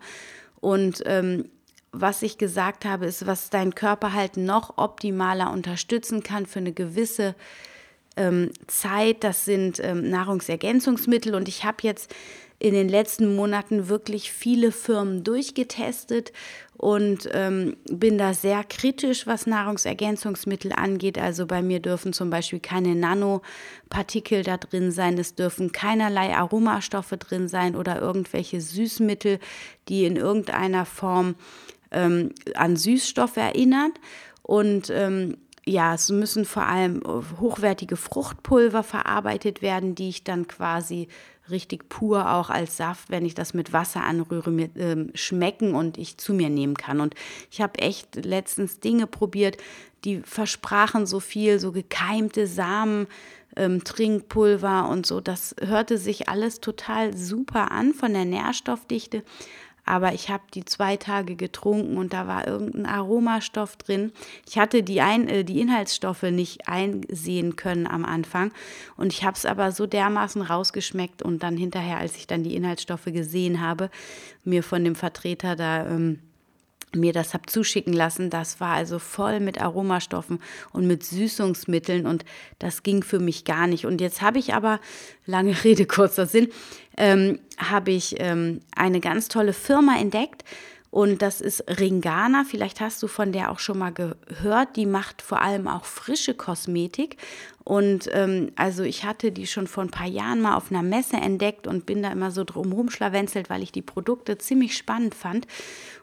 Und 0.60 1.02
ähm, 1.06 1.48
was 1.90 2.22
ich 2.22 2.36
gesagt 2.36 2.84
habe, 2.84 3.06
ist, 3.06 3.26
was 3.26 3.48
dein 3.48 3.74
Körper 3.74 4.12
halt 4.12 4.36
noch 4.36 4.76
optimaler 4.76 5.50
unterstützen 5.52 6.22
kann 6.22 6.44
für 6.44 6.58
eine 6.58 6.72
gewisse 6.72 7.34
ähm, 8.18 8.50
Zeit. 8.66 9.24
Das 9.24 9.44
sind 9.44 9.80
ähm, 9.82 10.10
Nahrungsergänzungsmittel 10.10 11.34
und 11.34 11.48
ich 11.48 11.64
habe 11.64 11.78
jetzt 11.82 12.12
in 12.60 12.74
den 12.74 12.88
letzten 12.88 13.36
Monaten 13.36 13.88
wirklich 13.88 14.32
viele 14.32 14.72
Firmen 14.72 15.22
durchgetestet 15.22 16.32
und 16.76 17.28
ähm, 17.32 17.76
bin 17.88 18.18
da 18.18 18.34
sehr 18.34 18.64
kritisch, 18.64 19.26
was 19.26 19.46
Nahrungsergänzungsmittel 19.46 20.72
angeht. 20.72 21.18
Also 21.18 21.46
bei 21.46 21.62
mir 21.62 21.80
dürfen 21.80 22.12
zum 22.12 22.30
Beispiel 22.30 22.60
keine 22.60 22.96
Nanopartikel 22.96 24.42
da 24.42 24.56
drin 24.56 24.90
sein, 24.90 25.18
es 25.18 25.34
dürfen 25.36 25.70
keinerlei 25.70 26.36
Aromastoffe 26.36 27.16
drin 27.16 27.48
sein 27.48 27.76
oder 27.76 28.00
irgendwelche 28.00 28.60
Süßmittel, 28.60 29.38
die 29.88 30.04
in 30.04 30.16
irgendeiner 30.16 30.84
Form 30.84 31.36
ähm, 31.92 32.32
an 32.54 32.76
Süßstoffe 32.76 33.36
erinnern. 33.36 33.92
Und 34.42 34.90
ähm, 34.90 35.36
ja, 35.68 35.94
es 35.94 36.08
müssen 36.10 36.44
vor 36.44 36.64
allem 36.64 37.02
äh, 37.02 37.38
hochwertige 37.40 37.96
Fruchtpulver 37.96 38.82
verarbeitet 38.82 39.62
werden, 39.62 39.94
die 39.94 40.08
ich 40.08 40.24
dann 40.24 40.48
quasi 40.48 41.08
richtig 41.50 41.88
pur 41.88 42.30
auch 42.30 42.50
als 42.50 42.76
Saft, 42.76 43.10
wenn 43.10 43.24
ich 43.24 43.34
das 43.34 43.54
mit 43.54 43.72
Wasser 43.72 44.02
anrühre, 44.02 44.50
mit, 44.50 44.72
ähm, 44.76 45.10
schmecken 45.14 45.74
und 45.74 45.98
ich 45.98 46.18
zu 46.18 46.34
mir 46.34 46.50
nehmen 46.50 46.74
kann. 46.74 47.00
Und 47.00 47.14
ich 47.50 47.60
habe 47.60 47.78
echt 47.78 48.24
letztens 48.24 48.80
Dinge 48.80 49.06
probiert, 49.06 49.56
die 50.04 50.20
versprachen 50.20 51.06
so 51.06 51.20
viel, 51.20 51.58
so 51.58 51.72
gekeimte 51.72 52.46
Samen, 52.46 53.06
ähm, 53.56 53.82
Trinkpulver 53.82 54.88
und 54.88 55.06
so. 55.06 55.20
Das 55.20 55.54
hörte 55.60 55.98
sich 55.98 56.28
alles 56.28 56.60
total 56.60 57.16
super 57.16 57.72
an 57.72 57.94
von 57.94 58.12
der 58.12 58.24
Nährstoffdichte. 58.24 59.22
Aber 59.88 60.12
ich 60.12 60.28
habe 60.28 60.42
die 60.52 60.64
zwei 60.64 60.96
Tage 60.96 61.34
getrunken 61.34 61.96
und 61.96 62.12
da 62.12 62.26
war 62.26 62.46
irgendein 62.46 62.84
Aromastoff 62.86 63.76
drin. 63.76 64.12
Ich 64.46 64.58
hatte 64.58 64.82
die, 64.82 65.00
Ein 65.00 65.28
äh, 65.28 65.44
die 65.44 65.60
Inhaltsstoffe 65.60 66.24
nicht 66.24 66.68
einsehen 66.68 67.56
können 67.56 67.86
am 67.86 68.04
Anfang. 68.04 68.52
Und 68.96 69.12
ich 69.12 69.24
habe 69.24 69.36
es 69.36 69.46
aber 69.46 69.72
so 69.72 69.86
dermaßen 69.86 70.42
rausgeschmeckt 70.42 71.22
und 71.22 71.42
dann 71.42 71.56
hinterher, 71.56 71.98
als 71.98 72.16
ich 72.16 72.26
dann 72.26 72.42
die 72.42 72.54
Inhaltsstoffe 72.54 73.06
gesehen 73.06 73.62
habe, 73.62 73.90
mir 74.44 74.62
von 74.62 74.84
dem 74.84 74.94
Vertreter 74.94 75.56
da... 75.56 75.86
Ähm, 75.86 76.20
mir 76.94 77.12
das 77.12 77.34
habe 77.34 77.46
zuschicken 77.46 77.92
lassen. 77.92 78.30
Das 78.30 78.60
war 78.60 78.74
also 78.74 78.98
voll 78.98 79.40
mit 79.40 79.60
Aromastoffen 79.60 80.40
und 80.72 80.86
mit 80.86 81.04
Süßungsmitteln 81.04 82.06
und 82.06 82.24
das 82.58 82.82
ging 82.82 83.02
für 83.02 83.18
mich 83.18 83.44
gar 83.44 83.66
nicht. 83.66 83.86
Und 83.86 84.00
jetzt 84.00 84.22
habe 84.22 84.38
ich 84.38 84.54
aber, 84.54 84.80
lange 85.26 85.64
Rede, 85.64 85.86
kurzer 85.86 86.26
Sinn, 86.26 86.48
ähm, 86.96 87.38
habe 87.58 87.90
ich 87.90 88.16
ähm, 88.18 88.60
eine 88.74 89.00
ganz 89.00 89.28
tolle 89.28 89.52
Firma 89.52 89.98
entdeckt. 89.98 90.44
Und 90.90 91.20
das 91.20 91.40
ist 91.40 91.64
Ringana. 91.78 92.44
Vielleicht 92.44 92.80
hast 92.80 93.02
du 93.02 93.08
von 93.08 93.32
der 93.32 93.50
auch 93.50 93.58
schon 93.58 93.78
mal 93.78 93.92
gehört. 93.92 94.76
Die 94.76 94.86
macht 94.86 95.20
vor 95.20 95.42
allem 95.42 95.68
auch 95.68 95.84
frische 95.84 96.34
Kosmetik. 96.34 97.18
Und 97.68 98.08
ähm, 98.14 98.52
also 98.56 98.82
ich 98.82 99.04
hatte 99.04 99.30
die 99.30 99.46
schon 99.46 99.66
vor 99.66 99.84
ein 99.84 99.90
paar 99.90 100.06
Jahren 100.06 100.40
mal 100.40 100.56
auf 100.56 100.70
einer 100.70 100.82
Messe 100.82 101.18
entdeckt 101.18 101.66
und 101.66 101.84
bin 101.84 102.02
da 102.02 102.10
immer 102.10 102.30
so 102.30 102.42
drumherum 102.42 102.88
schlawenzelt, 102.88 103.50
weil 103.50 103.62
ich 103.62 103.72
die 103.72 103.82
Produkte 103.82 104.38
ziemlich 104.38 104.74
spannend 104.74 105.14
fand. 105.14 105.46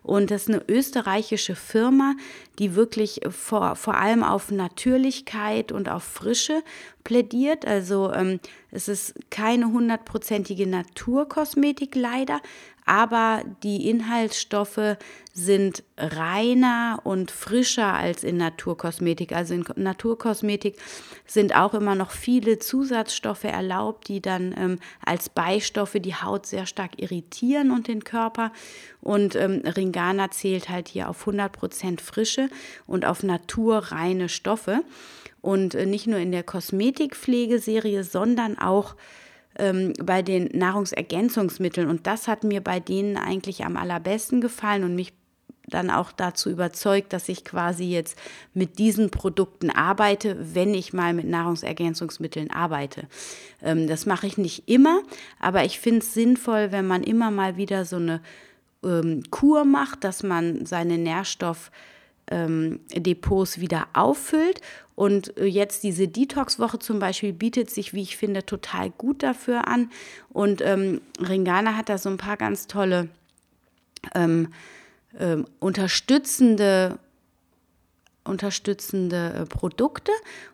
Und 0.04 0.30
das 0.30 0.44
ist 0.44 0.50
eine 0.50 0.64
österreichische 0.68 1.56
Firma, 1.56 2.14
die 2.60 2.76
wirklich 2.76 3.22
vor, 3.32 3.76
vor 3.76 3.96
allem 3.96 4.24
auf 4.24 4.52
Natürlichkeit 4.52 5.72
und 5.72 5.90
auf 5.90 6.04
Frische 6.04 6.62
plädiert. 7.04 7.66
Also 7.66 8.14
ähm, 8.14 8.40
es 8.70 8.88
ist 8.88 9.16
keine 9.32 9.72
hundertprozentige 9.72 10.68
Naturkosmetik 10.68 11.96
leider, 11.96 12.42
aber 12.86 13.44
die 13.64 13.90
Inhaltsstoffe 13.90 14.98
sind 15.34 15.84
reiner 15.98 17.00
und 17.04 17.32
frischer 17.32 17.94
als 17.94 18.24
in 18.24 18.38
Naturkosmetik. 18.38 19.34
Also 19.34 19.56
in 19.56 19.66
Naturkosmetik 19.76 20.78
sind 21.26 21.56
auch 21.56 21.74
immer 21.74 21.96
noch 21.96 22.12
viele 22.12 22.60
Zusatzstoffe 22.60 23.44
erlaubt, 23.44 24.08
die 24.08 24.22
dann 24.22 24.54
ähm, 24.58 24.80
als 25.04 25.30
Beistoffe 25.30 26.00
die 26.00 26.16
Haut 26.16 26.46
sehr 26.46 26.68
stark 26.68 27.02
irritieren 27.02 27.72
und 27.72 27.88
den 27.88 28.04
Körper. 28.04 28.52
Und 29.02 29.36
ähm, 29.36 29.64
Ringana 29.66 30.30
zählt 30.30 30.70
halt 30.70 30.88
hier 30.88 31.10
auf 31.10 31.28
100% 31.28 32.00
frische 32.00 32.50
und 32.86 33.06
auf 33.06 33.24
naturreine 33.24 34.30
Stoffe. 34.30 34.84
Und 35.42 35.74
äh, 35.74 35.86
nicht 35.86 36.06
nur 36.06 36.20
in 36.20 36.32
der 36.32 36.44
Kosmetikpflegeserie, 36.44 38.04
sondern 38.04 38.58
auch 38.58 38.96
ähm, 39.58 39.94
bei 40.04 40.22
den 40.22 40.50
Nahrungsergänzungsmitteln. 40.54 41.90
Und 41.90 42.08
das 42.08 42.28
hat 42.28 42.44
mir 42.44 42.62
bei 42.62 42.80
denen 42.80 43.18
eigentlich 43.18 43.66
am 43.66 43.78
allerbesten 43.78 44.42
gefallen 44.42 44.84
und 44.84 44.96
mich 44.96 45.14
dann 45.68 45.90
auch 45.90 46.12
dazu 46.12 46.50
überzeugt, 46.50 47.14
dass 47.14 47.30
ich 47.30 47.44
quasi 47.44 47.86
jetzt 47.86 48.18
mit 48.54 48.78
diesen 48.78 49.10
Produkten 49.10 49.70
arbeite, 49.70 50.38
wenn 50.54 50.74
ich 50.74 50.94
mal 50.94 51.14
mit 51.14 51.28
Nahrungsergänzungsmitteln 51.28 52.52
arbeite. 52.52 53.08
Ähm, 53.62 53.88
das 53.88 54.06
mache 54.06 54.28
ich 54.28 54.38
nicht 54.38 54.70
immer, 54.70 55.02
aber 55.40 55.64
ich 55.66 55.80
finde 55.80 56.00
es 56.00 56.14
sinnvoll, 56.14 56.72
wenn 56.72 56.88
man 56.88 57.04
immer 57.04 57.32
mal 57.32 57.58
wieder 57.58 57.86
so 57.86 57.96
eine 57.98 58.22
ähm, 58.84 59.24
Kur 59.32 59.66
macht, 59.66 60.04
dass 60.04 60.24
man 60.24 60.66
seine 60.66 60.98
Nährstoff 60.98 61.72
ähm, 62.30 62.80
Depots 62.96 63.60
wieder 63.60 63.88
auffüllt. 63.94 64.62
Und 64.96 65.38
äh, 65.38 65.46
jetzt 65.46 65.84
diese 65.84 66.08
Detox-Woche 66.08 66.80
zum 66.80 67.00
Beispiel 67.00 67.34
bietet 67.34 67.70
sich, 67.70 67.94
wie 67.94 68.02
ich 68.02 68.18
finde, 68.18 68.46
total 68.46 68.90
gut 68.92 69.24
dafür 69.24 69.68
an. 69.68 69.92
Und 70.30 70.62
ähm, 70.62 71.02
Ringana 71.20 71.76
hat 71.76 71.90
da 71.90 71.98
so 71.98 72.10
ein 72.10 72.18
paar 72.18 72.38
ganz 72.38 72.68
tolle 72.68 73.10
ähm, 74.14 74.50
ähm, 75.20 75.46
unterstützende 75.60 77.00
unterstützende 78.26 79.34
äh, 79.34 79.46
Produkte. 79.46 80.12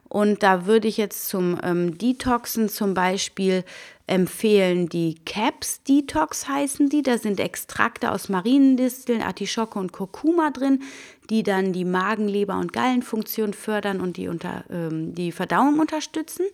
Und 0.08 0.44
da 0.44 0.66
würde 0.66 0.90
ich 0.90 0.98
jetzt 0.98 1.30
zum 1.30 1.58
ähm, 1.64 1.98
Detoxen 1.98 2.68
zum 2.68 2.94
Beispiel 2.94 3.64
empfehlen 4.08 4.90
die 4.90 5.16
Caps 5.26 5.84
Detox 5.84 6.50
heißen 6.50 6.90
die. 6.90 7.02
Da 7.02 7.18
sind 7.18 7.40
Extrakte 7.40 8.12
aus 8.12 8.28
Mariendisteln, 8.28 9.22
Artischocke 9.22 9.80
und 9.80 9.94
Kurkuma 9.94 10.52
drin, 10.52 10.84
die 11.30 11.44
dann 11.44 11.72
die 11.72 11.86
Magen-, 11.86 12.28
Leber- 12.28 12.60
und 12.60 12.74
Gallenfunktion 12.74 13.54
fördern 13.54 14.02
und 14.02 14.18
die, 14.18 14.28
unter, 14.28 14.66
ähm, 14.70 15.16
die 15.16 15.32
Verdauung 15.32 15.80
unterstützen. 15.80 16.46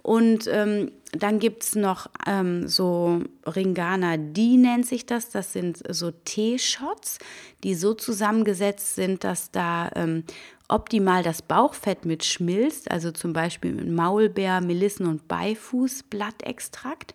Und 0.00 0.46
ähm, 0.46 0.92
dann 1.22 1.38
gibt 1.38 1.62
es 1.62 1.74
noch 1.74 2.08
ähm, 2.26 2.68
so 2.68 3.20
Ringana 3.46 4.16
D 4.16 4.56
nennt 4.56 4.86
sich 4.86 5.06
das. 5.06 5.30
Das 5.30 5.52
sind 5.52 5.82
so 5.88 6.10
Teeshots, 6.10 7.18
die 7.62 7.74
so 7.74 7.94
zusammengesetzt 7.94 8.94
sind, 8.94 9.24
dass 9.24 9.50
da 9.50 9.90
ähm, 9.94 10.24
optimal 10.68 11.22
das 11.22 11.42
Bauchfett 11.42 12.04
mit 12.04 12.24
schmilzt, 12.24 12.90
also 12.90 13.12
zum 13.12 13.32
Beispiel 13.32 13.72
mit 13.72 13.88
Maulbeer, 13.88 14.60
Melissen 14.60 15.06
und 15.06 15.28
Beifußblattextrakt. 15.28 17.14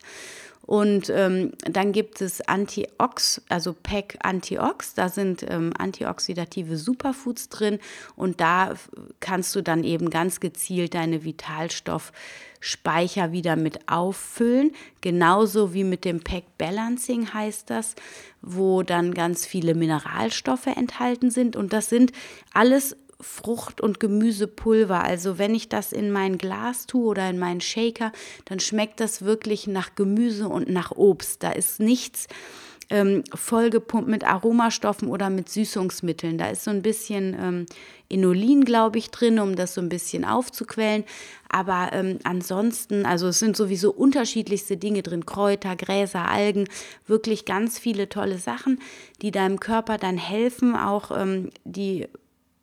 Und 0.71 1.09
ähm, 1.09 1.51
dann 1.63 1.91
gibt 1.91 2.21
es 2.21 2.39
Antiox, 2.47 3.41
also 3.49 3.73
PEC 3.73 4.17
Antiox, 4.21 4.93
da 4.93 5.09
sind 5.09 5.45
ähm, 5.49 5.73
antioxidative 5.77 6.77
Superfoods 6.77 7.49
drin. 7.49 7.77
Und 8.15 8.39
da 8.39 8.75
kannst 9.19 9.53
du 9.53 9.61
dann 9.61 9.83
eben 9.83 10.09
ganz 10.09 10.39
gezielt 10.39 10.93
deine 10.93 11.25
Vitalstoffspeicher 11.25 13.33
wieder 13.33 13.57
mit 13.57 13.89
auffüllen, 13.89 14.71
genauso 15.01 15.73
wie 15.73 15.83
mit 15.83 16.05
dem 16.05 16.21
PEC 16.21 16.45
Balancing 16.57 17.33
heißt 17.33 17.69
das, 17.69 17.95
wo 18.41 18.81
dann 18.81 19.13
ganz 19.13 19.45
viele 19.45 19.75
Mineralstoffe 19.75 20.67
enthalten 20.67 21.31
sind. 21.31 21.57
Und 21.57 21.73
das 21.73 21.89
sind 21.89 22.13
alles 22.53 22.95
Frucht- 23.21 23.81
und 23.81 23.99
Gemüsepulver. 23.99 25.03
Also 25.03 25.37
wenn 25.37 25.55
ich 25.55 25.69
das 25.69 25.91
in 25.91 26.11
mein 26.11 26.37
Glas 26.37 26.87
tue 26.87 27.05
oder 27.05 27.29
in 27.29 27.39
meinen 27.39 27.61
Shaker, 27.61 28.11
dann 28.45 28.59
schmeckt 28.59 28.99
das 28.99 29.23
wirklich 29.23 29.67
nach 29.67 29.95
Gemüse 29.95 30.47
und 30.49 30.69
nach 30.69 30.91
Obst. 30.91 31.43
Da 31.43 31.51
ist 31.51 31.79
nichts 31.79 32.27
ähm, 32.91 33.23
vollgepumpt 33.33 34.09
mit 34.09 34.25
Aromastoffen 34.25 35.07
oder 35.07 35.29
mit 35.29 35.49
Süßungsmitteln. 35.49 36.37
Da 36.37 36.49
ist 36.49 36.65
so 36.65 36.71
ein 36.71 36.81
bisschen 36.81 37.35
ähm, 37.39 37.65
Inulin, 38.09 38.65
glaube 38.65 38.97
ich, 38.97 39.09
drin, 39.09 39.39
um 39.39 39.55
das 39.55 39.73
so 39.73 39.81
ein 39.81 39.87
bisschen 39.87 40.25
aufzuquellen. 40.25 41.05
Aber 41.47 41.89
ähm, 41.93 42.19
ansonsten, 42.25 43.05
also 43.05 43.29
es 43.29 43.39
sind 43.39 43.55
sowieso 43.55 43.91
unterschiedlichste 43.91 44.75
Dinge 44.75 45.01
drin, 45.03 45.25
Kräuter, 45.25 45.77
Gräser, 45.77 46.27
Algen, 46.27 46.67
wirklich 47.07 47.45
ganz 47.45 47.79
viele 47.79 48.09
tolle 48.09 48.37
Sachen, 48.37 48.79
die 49.21 49.31
deinem 49.31 49.59
Körper 49.61 49.97
dann 49.97 50.17
helfen, 50.17 50.75
auch 50.75 51.11
ähm, 51.17 51.49
die 51.63 52.07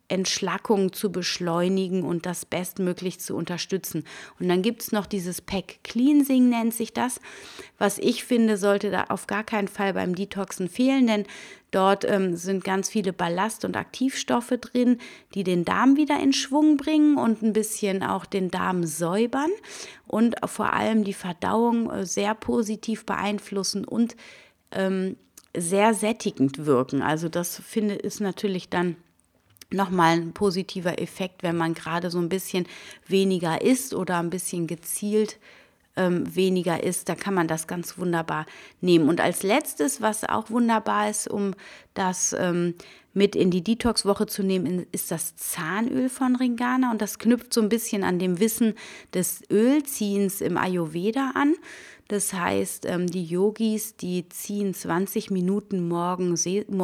Entschlackung 0.09 0.91
zu 0.93 1.11
beschleunigen 1.11 2.03
und 2.03 2.25
das 2.25 2.45
bestmöglich 2.45 3.19
zu 3.19 3.35
unterstützen. 3.35 4.03
Und 4.39 4.49
dann 4.49 4.61
gibt 4.61 4.81
es 4.81 4.91
noch 4.91 5.05
dieses 5.05 5.41
Pack 5.41 5.79
Cleansing, 5.83 6.49
nennt 6.49 6.73
sich 6.73 6.93
das. 6.93 7.19
Was 7.77 7.97
ich 7.97 8.23
finde, 8.23 8.57
sollte 8.57 8.91
da 8.91 9.05
auf 9.05 9.27
gar 9.27 9.43
keinen 9.43 9.67
Fall 9.67 9.93
beim 9.93 10.15
Detoxen 10.15 10.67
fehlen, 10.69 11.07
denn 11.07 11.25
dort 11.71 12.03
ähm, 12.05 12.35
sind 12.35 12.63
ganz 12.63 12.89
viele 12.89 13.13
Ballast- 13.13 13.65
und 13.65 13.77
Aktivstoffe 13.77 14.53
drin, 14.59 14.97
die 15.35 15.43
den 15.43 15.65
Darm 15.65 15.95
wieder 15.95 16.19
in 16.19 16.33
Schwung 16.33 16.77
bringen 16.77 17.17
und 17.17 17.41
ein 17.41 17.53
bisschen 17.53 18.03
auch 18.03 18.25
den 18.25 18.51
Darm 18.51 18.83
säubern 18.85 19.51
und 20.07 20.35
vor 20.45 20.73
allem 20.73 21.03
die 21.03 21.13
Verdauung 21.13 21.89
äh, 21.91 22.05
sehr 22.05 22.33
positiv 22.35 23.05
beeinflussen 23.05 23.85
und 23.85 24.15
ähm, 24.71 25.15
sehr 25.55 25.93
sättigend 25.93 26.65
wirken. 26.65 27.01
Also 27.01 27.29
das 27.29 27.61
finde 27.65 27.95
ist 27.95 28.19
natürlich 28.19 28.69
dann 28.69 28.95
nochmal 29.71 30.17
ein 30.17 30.33
positiver 30.33 30.99
Effekt, 30.99 31.43
wenn 31.43 31.57
man 31.57 31.73
gerade 31.73 32.09
so 32.09 32.19
ein 32.19 32.29
bisschen 32.29 32.65
weniger 33.07 33.61
isst 33.61 33.93
oder 33.93 34.19
ein 34.19 34.29
bisschen 34.29 34.67
gezielt 34.67 35.37
ähm, 35.95 36.35
weniger 36.35 36.81
isst. 36.83 37.09
Da 37.09 37.15
kann 37.15 37.33
man 37.33 37.47
das 37.47 37.67
ganz 37.67 37.97
wunderbar 37.97 38.45
nehmen. 38.81 39.09
Und 39.09 39.21
als 39.21 39.43
letztes, 39.43 40.01
was 40.01 40.23
auch 40.23 40.49
wunderbar 40.49 41.09
ist, 41.09 41.27
um 41.27 41.53
das 41.93 42.33
ähm, 42.33 42.75
mit 43.13 43.35
in 43.35 43.51
die 43.51 43.63
Detox-Woche 43.63 44.27
zu 44.27 44.43
nehmen, 44.43 44.85
ist 44.91 45.11
das 45.11 45.35
Zahnöl 45.35 46.09
von 46.09 46.35
Ringana. 46.35 46.91
Und 46.91 47.01
das 47.01 47.19
knüpft 47.19 47.53
so 47.53 47.61
ein 47.61 47.69
bisschen 47.69 48.03
an 48.03 48.17
dem 48.17 48.39
Wissen 48.39 48.75
des 49.13 49.41
Ölziehens 49.51 50.41
im 50.41 50.57
Ayurveda 50.57 51.31
an. 51.35 51.55
Das 52.07 52.33
heißt, 52.33 52.85
ähm, 52.87 53.05
die 53.05 53.23
Yogis, 53.23 53.95
die 53.95 54.27
ziehen 54.29 54.73
20 54.73 55.29
Minuten 55.29 55.87
morgens, 55.87 56.45
jeden 56.45 56.75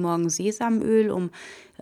Morgen 0.00 0.30
Sesamöl, 0.30 1.10
um 1.10 1.30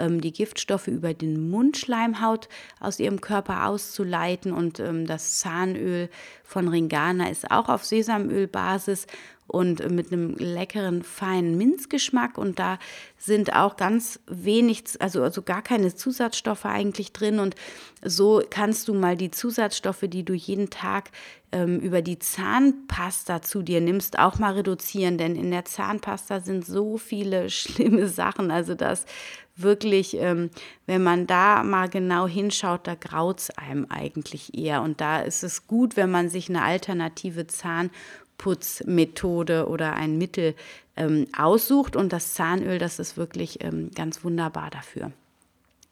die 0.08 0.32
Giftstoffe 0.32 0.88
über 0.88 1.14
den 1.14 1.50
Mundschleimhaut 1.50 2.48
aus 2.80 2.98
ihrem 2.98 3.20
Körper 3.20 3.66
auszuleiten. 3.66 4.52
Und 4.52 4.80
ähm, 4.80 5.06
das 5.06 5.38
Zahnöl 5.38 6.08
von 6.44 6.68
Ringana 6.68 7.28
ist 7.30 7.50
auch 7.50 7.68
auf 7.68 7.84
Sesamölbasis 7.84 9.06
und 9.46 9.90
mit 9.90 10.12
einem 10.12 10.34
leckeren, 10.36 11.02
feinen 11.02 11.56
Minzgeschmack. 11.58 12.38
Und 12.38 12.58
da 12.58 12.78
sind 13.18 13.54
auch 13.54 13.76
ganz 13.76 14.20
wenig, 14.26 14.84
also, 14.98 15.22
also 15.22 15.42
gar 15.42 15.62
keine 15.62 15.94
Zusatzstoffe 15.94 16.64
eigentlich 16.64 17.12
drin. 17.12 17.38
Und 17.38 17.54
so 18.02 18.42
kannst 18.48 18.88
du 18.88 18.94
mal 18.94 19.16
die 19.16 19.30
Zusatzstoffe, 19.30 20.04
die 20.04 20.24
du 20.24 20.32
jeden 20.32 20.70
Tag 20.70 21.10
ähm, 21.52 21.78
über 21.80 22.02
die 22.02 22.18
Zahnpasta 22.18 23.42
zu 23.42 23.62
dir 23.62 23.80
nimmst, 23.80 24.18
auch 24.18 24.38
mal 24.38 24.54
reduzieren. 24.54 25.18
Denn 25.18 25.36
in 25.36 25.50
der 25.50 25.64
Zahnpasta 25.64 26.40
sind 26.40 26.66
so 26.66 26.98
viele 26.98 27.50
schlimme 27.50 28.08
Sachen. 28.08 28.50
Also 28.50 28.74
das 28.74 29.06
wirklich, 29.54 30.16
ähm, 30.18 30.50
wenn 30.86 31.02
man 31.02 31.26
da 31.26 31.62
mal 31.62 31.88
genau 31.88 32.26
hinschaut, 32.26 32.86
da 32.86 32.94
graut 32.94 33.40
es 33.40 33.50
einem 33.50 33.86
eigentlich 33.88 34.56
eher. 34.56 34.82
Und 34.82 35.00
da 35.00 35.20
ist 35.20 35.44
es 35.44 35.66
gut, 35.66 35.96
wenn 35.96 36.10
man 36.10 36.28
sich 36.28 36.48
eine 36.48 36.62
alternative 36.62 37.46
Zahn 37.46 37.90
Putzmethode 38.38 39.68
oder 39.68 39.92
ein 39.92 40.18
Mittel 40.18 40.56
ähm, 40.96 41.26
aussucht. 41.36 41.94
Und 41.96 42.12
das 42.12 42.34
Zahnöl, 42.34 42.78
das 42.78 42.98
ist 42.98 43.16
wirklich 43.16 43.62
ähm, 43.62 43.90
ganz 43.94 44.24
wunderbar 44.24 44.70
dafür. 44.70 45.12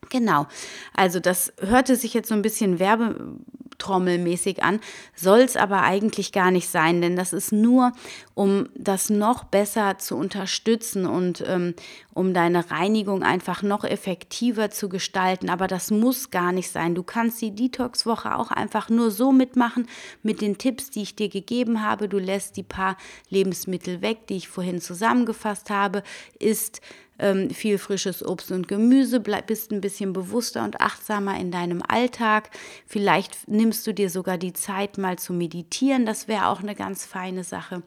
Genau, 0.09 0.47
also 0.95 1.21
das 1.21 1.53
hörte 1.61 1.95
sich 1.95 2.15
jetzt 2.15 2.29
so 2.29 2.35
ein 2.35 2.43
bisschen 2.43 2.79
werbetrommelmäßig 2.79 4.63
an, 4.63 4.81
soll 5.15 5.41
es 5.41 5.57
aber 5.57 5.83
eigentlich 5.83 6.33
gar 6.33 6.51
nicht 6.51 6.69
sein, 6.69 7.01
denn 7.01 7.17
das 7.17 7.33
ist 7.33 7.53
nur, 7.53 7.93
um 8.35 8.69
das 8.75 9.11
noch 9.11 9.45
besser 9.45 9.99
zu 9.99 10.17
unterstützen 10.17 11.07
und 11.07 11.45
ähm, 11.47 11.75
um 12.13 12.35
deine 12.35 12.71
Reinigung 12.71 13.23
einfach 13.23 13.63
noch 13.63 13.85
effektiver 13.85 14.71
zu 14.71 14.89
gestalten. 14.89 15.49
Aber 15.49 15.69
das 15.69 15.91
muss 15.91 16.31
gar 16.31 16.51
nicht 16.51 16.71
sein. 16.71 16.95
Du 16.95 17.03
kannst 17.03 17.41
die 17.41 17.55
Detox-Woche 17.55 18.35
auch 18.37 18.51
einfach 18.51 18.89
nur 18.89 19.11
so 19.11 19.33
mitmachen 19.33 19.87
mit 20.23 20.41
den 20.41 20.59
Tipps, 20.59 20.91
die 20.91 21.03
ich 21.03 21.15
dir 21.15 21.29
gegeben 21.29 21.83
habe. 21.83 22.09
Du 22.09 22.19
lässt 22.19 22.57
die 22.57 22.63
paar 22.63 22.97
Lebensmittel 23.29 24.03
weg, 24.03 24.27
die 24.27 24.39
ich 24.39 24.49
vorhin 24.49 24.81
zusammengefasst 24.81 25.71
habe, 25.71 26.03
ist 26.39 26.81
ähm, 27.21 27.51
viel 27.51 27.79
frisches 27.79 28.27
Obst 28.27 28.51
und 28.51 28.67
Gemüse, 28.67 29.21
bleib, 29.21 29.47
bist 29.47 29.71
ein 29.71 29.81
bisschen 29.81 30.13
bewusster 30.13 30.65
und 30.65 30.81
achtsamer 30.81 31.39
in 31.39 31.51
deinem 31.51 31.83
Alltag. 31.87 32.51
Vielleicht 32.87 33.49
nimmst 33.49 33.87
du 33.87 33.95
dir 33.95 34.11
sogar 34.11 34.39
die 34.39 34.55
Zeit, 34.55 34.99
mal 34.99 35.19
zu 35.19 35.33
meditieren. 35.33 36.07
Das 36.07 36.29
wäre 36.29 36.47
auch 36.47 36.61
eine 36.61 36.75
ganz 36.75 37.05
feine 37.05 37.45
Sache. 37.45 37.83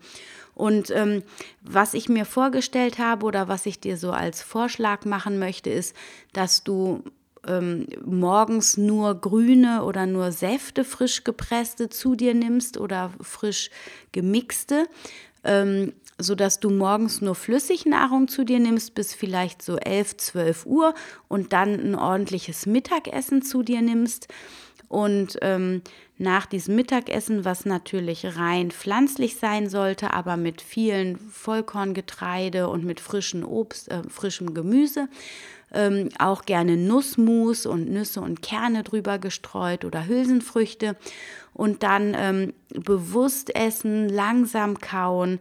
Und 0.56 0.92
ähm, 0.92 1.24
was 1.62 1.96
ich 1.96 2.10
mir 2.10 2.26
vorgestellt 2.26 3.00
habe 3.00 3.26
oder 3.26 3.48
was 3.48 3.66
ich 3.66 3.80
dir 3.80 3.98
so 3.98 4.12
als 4.12 4.42
Vorschlag 4.44 5.04
machen 5.04 5.40
möchte, 5.40 5.72
ist, 5.72 5.96
dass 6.32 6.64
du 6.64 7.04
ähm, 7.48 7.88
morgens 8.06 8.78
nur 8.78 9.20
grüne 9.20 9.84
oder 9.84 10.06
nur 10.06 10.32
Säfte 10.32 10.84
frisch 10.84 11.24
gepresste 11.24 11.90
zu 11.90 12.16
dir 12.16 12.34
nimmst 12.34 12.78
oder 12.78 13.12
frisch 13.22 13.72
gemixte. 14.12 14.88
Ähm, 15.44 15.94
sodass 16.24 16.60
du 16.60 16.70
morgens 16.70 17.22
nur 17.22 17.36
Flüssignahrung 17.36 18.28
zu 18.28 18.44
dir 18.44 18.60
nimmst 18.60 18.96
bis 18.96 19.14
vielleicht 19.14 19.62
so 19.62 19.78
11, 19.78 20.18
12 20.18 20.66
Uhr 20.66 20.94
und 21.28 21.54
dann 21.54 21.80
ein 21.80 21.96
ordentliches 21.96 22.66
Mittagessen 22.66 23.42
zu 23.42 23.62
dir 23.62 23.82
nimmst. 23.82 24.28
Und 24.88 25.38
ähm, 25.42 25.82
nach 26.20 26.46
diesem 26.46 26.76
Mittagessen, 26.76 27.46
was 27.46 27.66
natürlich 27.66 28.38
rein 28.38 28.70
pflanzlich 28.70 29.38
sein 29.38 29.68
sollte, 29.68 30.14
aber 30.14 30.38
mit 30.38 30.62
vielen 30.62 31.18
Vollkorngetreide 31.18 32.70
und 32.70 32.86
mit 32.86 33.00
frischem 33.00 33.44
Obst, 33.44 33.90
äh, 33.90 34.04
frischem 34.08 34.54
Gemüse, 34.54 35.10
ähm, 35.74 36.10
auch 36.20 36.46
gerne 36.46 36.78
Nussmus 36.78 37.66
und 37.66 37.90
Nüsse 37.90 38.22
und 38.22 38.42
Kerne 38.42 38.84
drüber 38.84 39.20
gestreut 39.20 39.86
oder 39.86 40.08
Hülsenfrüchte 40.08 40.96
und 41.54 41.84
dann 41.84 42.16
ähm, 42.18 42.54
bewusst 42.70 43.56
essen, 43.56 44.10
langsam 44.10 44.80
kauen, 44.80 45.40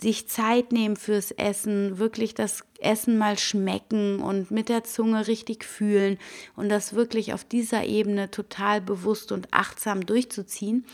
sich 0.00 0.28
Zeit 0.28 0.72
nehmen 0.72 0.96
fürs 0.96 1.30
Essen, 1.30 1.98
wirklich 1.98 2.34
das 2.34 2.64
Essen 2.80 3.18
mal 3.18 3.38
schmecken 3.38 4.20
und 4.20 4.50
mit 4.50 4.68
der 4.68 4.84
Zunge 4.84 5.26
richtig 5.26 5.64
fühlen 5.64 6.18
und 6.54 6.68
das 6.68 6.94
wirklich 6.94 7.32
auf 7.34 7.44
dieser 7.44 7.84
Ebene 7.84 8.30
total 8.30 8.80
bewusst 8.80 9.32
und 9.32 9.48
achtsam 9.52 10.06
durchzuziehen. 10.06 10.84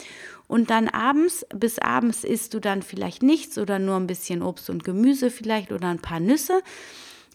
Und 0.49 0.71
dann 0.71 0.89
abends, 0.89 1.47
bis 1.55 1.79
abends 1.79 2.25
isst 2.25 2.55
du 2.55 2.61
dann 2.61 2.83
vielleicht 2.83 3.23
nichts 3.23 3.59
oder 3.59 3.79
nur 3.79 3.97
ein 3.97 4.07
bisschen 4.07 4.43
Obst 4.43 4.71
und 4.71 4.85
Gemüse 4.85 5.31
vielleicht 5.31 5.73
oder 5.73 5.89
ein 5.89 6.03
paar 6.03 6.21
Nüsse 6.21 6.63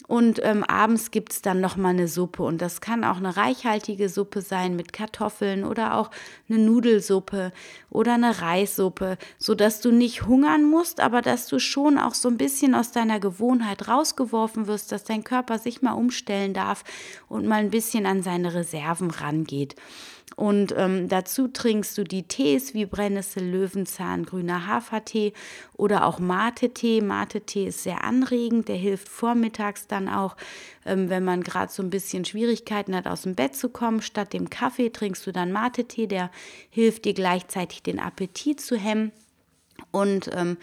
und 0.08 0.40
ähm, 0.44 0.64
abends 0.64 1.12
gibt 1.12 1.34
es 1.34 1.42
dann 1.42 1.60
nochmal 1.60 1.94
eine 1.94 2.08
Suppe. 2.08 2.44
Und 2.44 2.62
das 2.62 2.80
kann 2.80 3.04
auch 3.04 3.18
eine 3.18 3.36
reichhaltige 3.36 4.08
Suppe 4.08 4.42
sein 4.42 4.78
mit 4.78 4.94
Kartoffeln 4.94 5.66
oder 5.66 5.96
auch 5.96 6.12
eine 6.50 6.60
Nudelsuppe 6.60 7.52
oder 7.90 8.14
eine 8.14 8.42
Reissuppe, 8.42 9.18
sodass 9.38 9.82
du 9.82 9.92
nicht 9.92 10.26
hungern 10.26 10.64
musst, 10.64 11.02
aber 11.02 11.22
dass 11.22 11.48
du 11.48 11.60
schon 11.60 11.98
auch 11.98 12.14
so 12.14 12.30
ein 12.30 12.38
bisschen 12.38 12.74
aus 12.74 12.92
deiner 12.92 13.20
Gewohnheit 13.20 13.90
rausgeworfen 13.90 14.68
wirst, 14.68 14.94
dass 14.94 15.04
dein 15.04 15.26
Körper 15.26 15.60
sich 15.60 15.82
mal 15.82 15.94
umstellen 15.94 16.54
darf 16.54 16.86
und 17.28 17.46
mal 17.46 17.60
ein 17.60 17.70
bisschen 17.70 18.06
an 18.06 18.24
seine 18.24 18.54
Reserven 18.54 19.12
rangeht. 19.12 19.76
Und 20.36 20.72
ähm, 20.78 21.08
dazu 21.08 21.48
trinkst 21.48 21.98
du 21.98 22.04
die 22.04 22.28
Tees 22.28 22.76
wie 22.76 22.86
Brennnessel, 22.86 23.44
Löwenzahn, 23.44 24.24
grüner 24.24 24.68
Hafertee 24.68 25.34
oder 25.76 26.06
auch 26.06 26.20
Mate-Tee. 26.20 27.02
Mate-Tee 27.02 27.68
ist 27.68 27.82
sehr 27.82 28.04
anregend, 28.04 28.68
der 28.68 28.76
hilft 28.76 29.10
vormittags 29.10 29.88
dann 29.88 29.97
auch, 30.08 30.36
ähm, 30.86 31.10
wenn 31.10 31.24
man 31.24 31.42
gerade 31.44 31.72
so 31.72 31.82
ein 31.82 31.90
bisschen 31.90 32.26
Schwierigkeiten 32.26 32.96
hat, 32.96 33.08
aus 33.08 33.24
dem 33.24 33.36
Bett 33.36 33.56
zu 33.56 33.70
kommen. 33.70 34.02
Statt 34.02 34.34
dem 34.34 34.50
Kaffee 34.50 34.90
trinkst 34.90 35.26
du 35.26 35.32
dann 35.32 35.52
Mate-Tee, 35.52 36.08
der 36.08 36.30
hilft 36.70 37.06
dir 37.06 37.14
gleichzeitig 37.14 37.84
den 37.84 38.00
Appetit 38.00 38.62
zu 38.62 38.76
hemmen. 38.76 39.12
Und 39.92 40.30
ähm, 40.34 40.58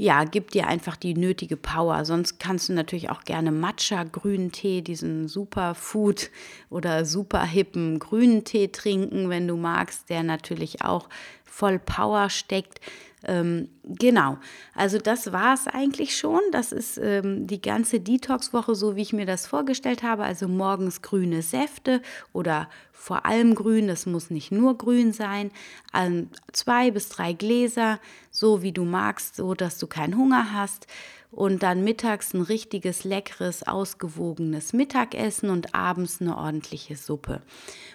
ja, 0.00 0.24
gibt 0.24 0.54
dir 0.54 0.66
einfach 0.66 0.96
die 0.96 1.12
nötige 1.12 1.58
Power. 1.58 2.06
Sonst 2.06 2.40
kannst 2.40 2.70
du 2.70 2.72
natürlich 2.72 3.10
auch 3.10 3.22
gerne 3.24 3.52
Matcha 3.52 4.04
grünen 4.04 4.50
Tee, 4.50 4.80
diesen 4.80 5.28
Superfood 5.28 6.30
oder 6.70 7.04
super 7.04 7.44
hippen 7.44 7.98
grünen 7.98 8.44
Tee 8.44 8.68
trinken, 8.68 9.28
wenn 9.28 9.46
du 9.46 9.58
magst, 9.58 10.08
der 10.08 10.22
natürlich 10.22 10.82
auch 10.82 11.10
voll 11.44 11.78
Power 11.78 12.30
steckt. 12.30 12.80
Ähm, 13.24 13.68
genau, 13.84 14.38
also 14.74 14.98
das 14.98 15.32
war 15.32 15.54
es 15.54 15.66
eigentlich 15.66 16.16
schon. 16.16 16.40
Das 16.52 16.72
ist 16.72 16.98
ähm, 16.98 17.46
die 17.46 17.60
ganze 17.60 18.00
Detox-Woche, 18.00 18.74
so 18.74 18.96
wie 18.96 19.02
ich 19.02 19.12
mir 19.12 19.26
das 19.26 19.46
vorgestellt 19.46 20.02
habe. 20.02 20.24
Also 20.24 20.48
morgens 20.48 21.02
grüne 21.02 21.42
Säfte 21.42 22.00
oder 22.32 22.68
vor 22.92 23.26
allem 23.26 23.54
grün, 23.54 23.88
das 23.88 24.06
muss 24.06 24.30
nicht 24.30 24.52
nur 24.52 24.76
grün 24.76 25.12
sein. 25.12 25.50
Ähm, 25.94 26.28
zwei 26.52 26.90
bis 26.90 27.08
drei 27.08 27.32
Gläser, 27.32 27.98
so 28.30 28.62
wie 28.62 28.72
du 28.72 28.84
magst, 28.84 29.36
so 29.36 29.54
dass 29.54 29.78
du 29.78 29.86
keinen 29.86 30.16
Hunger 30.16 30.52
hast 30.52 30.86
und 31.30 31.62
dann 31.62 31.84
mittags 31.84 32.34
ein 32.34 32.42
richtiges, 32.42 33.04
leckeres, 33.04 33.62
ausgewogenes 33.62 34.72
Mittagessen 34.72 35.50
und 35.50 35.74
abends 35.74 36.20
eine 36.20 36.36
ordentliche 36.36 36.96
Suppe. 36.96 37.42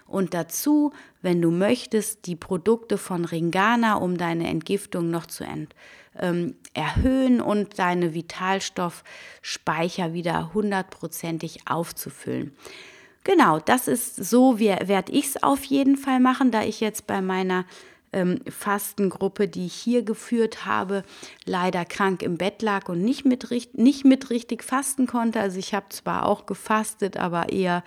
Und 0.08 0.34
dazu, 0.34 0.94
wenn 1.22 1.42
du 1.42 1.52
möchtest, 1.52 2.28
die 2.28 2.36
Produkte 2.36 2.98
von 2.98 3.26
Ringana, 3.26 3.96
um 3.96 4.18
deine 4.18 4.48
Entgiftung 4.48 5.10
noch 5.10 5.26
zu 5.26 5.44
ent, 5.44 5.76
ähm, 6.18 6.56
erhöhen 6.74 7.42
und 7.42 7.78
deine 7.78 8.14
Vitalstoffspeicher 8.14 10.14
wieder 10.14 10.54
hundertprozentig 10.54 11.68
aufzufüllen. 11.68 12.56
Genau, 13.26 13.60
das 13.60 13.88
ist 13.88 14.24
so, 14.24 14.60
werde 14.60 15.12
ich 15.12 15.26
es 15.26 15.44
auf 15.44 15.64
jeden 15.64 15.98
Fall 15.98 16.20
machen, 16.20 16.52
da 16.52 16.62
ich 16.62 16.80
jetzt 16.80 17.08
bei 17.08 17.22
meiner 17.22 17.66
ähm, 18.16 18.40
Fastengruppe, 18.50 19.48
die 19.48 19.68
ich 19.68 19.76
hier 19.76 20.02
geführt 20.04 20.66
habe, 20.66 21.04
leider 21.46 21.86
krank 21.86 22.24
im 22.24 22.38
Bett 22.38 22.62
lag 22.62 22.90
und 22.90 23.02
nicht 23.02 23.26
mit, 23.26 23.48
nicht 23.74 24.06
mit 24.06 24.30
richtig 24.30 24.64
fasten 24.64 25.06
konnte. 25.06 25.40
Also 25.40 25.60
ich 25.60 25.74
habe 25.74 25.90
zwar 25.90 26.26
auch 26.26 26.46
gefastet, 26.46 27.18
aber 27.18 27.50
eher 27.50 27.84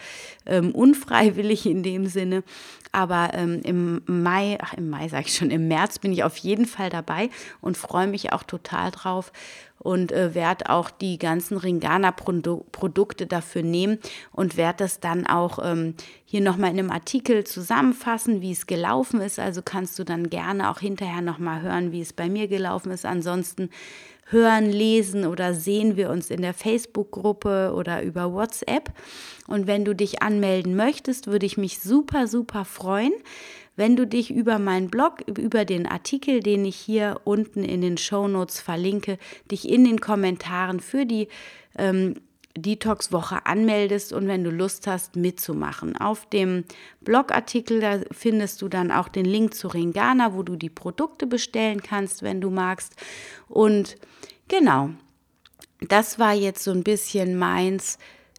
ähm, 0.47 0.73
unfreiwillig 0.73 1.67
in 1.67 1.83
dem 1.83 2.07
Sinne. 2.07 2.45
Aber 2.93 3.31
ähm, 3.33 3.61
im 3.65 4.03
Mai, 4.07 4.59
ach 4.61 4.75
im 4.75 4.91
Mai 4.91 5.09
sage 5.09 5.25
ich 5.27 5.35
schon, 5.35 5.51
im 5.51 5.67
März 5.67 5.99
bin 5.99 6.13
ich 6.13 6.25
auf 6.25 6.37
jeden 6.37 6.67
Fall 6.67 6.91
dabei 6.91 7.31
und 7.61 7.77
freue 7.77 8.07
mich 8.07 8.33
auch 8.33 8.43
total 8.43 8.91
drauf 8.91 9.33
und 9.79 10.13
äh, 10.13 10.35
werde 10.35 10.71
auch 10.71 10.91
die 10.91 11.19
ganzen 11.19 11.57
Ringana-Produkte 11.57 13.27
dafür 13.27 13.63
nehmen 13.63 13.99
und 14.33 14.57
werde 14.57 14.85
das 14.85 15.01
dann 15.01 15.27
auch 15.27 15.59
ähm, 15.63 15.95
hier 16.25 16.41
nochmal 16.41 16.71
in 16.71 16.79
einem 16.79 16.91
Artikel 16.91 17.45
zusammenfassen, 17.45 18.41
wie 18.41 18.53
es 18.53 18.67
gelaufen 18.67 19.21
ist. 19.21 19.39
Also 19.39 19.63
kannst 19.63 19.99
du 19.99 20.05
dann 20.05 20.31
gerne 20.31 20.71
auch 20.71 20.81
hinterher 20.81 21.23
nochmal 21.23 21.63
hören, 21.63 21.93
wie 21.93 22.01
es 22.01 22.13
bei 22.13 22.29
mir 22.29 22.49
gelaufen 22.49 22.91
ist. 22.91 23.07
Ansonsten 23.07 23.71
hören, 24.31 24.67
lesen 24.67 25.27
oder 25.27 25.55
sehen 25.55 25.97
wir 25.97 26.11
uns 26.11 26.31
in 26.31 26.43
der 26.43 26.55
Facebook-Gruppe 26.55 27.73
oder 27.75 28.03
über 28.03 28.33
WhatsApp. 28.33 28.93
Und 29.47 29.67
wenn 29.67 29.85
du 29.85 29.95
dich 29.95 30.23
anmelden 30.23 30.77
möchtest, 30.77 31.29
würde 31.29 31.47
ich 31.47 31.57
mich 31.57 31.81
super, 31.81 32.27
super 32.27 32.65
freuen 32.65 33.13
wenn 33.79 33.95
du 33.95 34.09
dich 34.09 34.33
über 34.33 34.59
meinen 34.59 34.91
Blog, 34.91 35.23
über 35.27 35.65
den 35.65 35.87
Artikel, 35.87 36.41
den 36.41 36.65
ich 36.65 36.77
hier 36.77 37.21
unten 37.23 37.63
in 37.63 37.81
den 37.81 37.97
Show 37.97 38.27
Notes 38.27 38.61
verlinke, 38.61 39.19
dich 39.51 39.69
in 39.69 39.85
den 39.85 40.01
Kommentaren 40.01 40.81
für 40.81 41.07
die 41.07 41.29
ähm, 41.79 42.17
Detox-Woche 42.57 43.47
anmeldest 43.47 44.13
und 44.13 44.27
wenn 44.27 44.43
du 44.43 44.51
Lust 44.51 44.89
hast, 44.89 45.15
mitzumachen. 45.15 45.97
Auf 45.97 46.27
dem 46.27 46.65
Blogartikel, 47.03 47.81
da 47.81 48.01
findest 48.11 48.63
du 48.63 48.69
dann 48.69 48.91
auch 48.91 49.07
den 49.07 49.25
Link 49.25 49.55
zu 49.55 49.69
Ringana, 49.69 50.35
wo 50.35 50.43
du 50.43 50.57
die 50.57 50.71
Produkte 50.71 51.29
bestellen 51.29 51.81
kannst, 51.81 52.25
wenn 52.25 52.41
du 52.41 52.51
magst. 52.51 52.95
Und 53.49 53.97
genau, 54.49 54.91
das 55.81 56.19
war 56.19 56.35
jetzt 56.35 56.65
so 56.65 56.73
ein 56.73 56.83
bisschen 56.83 57.39
meins 57.39 57.99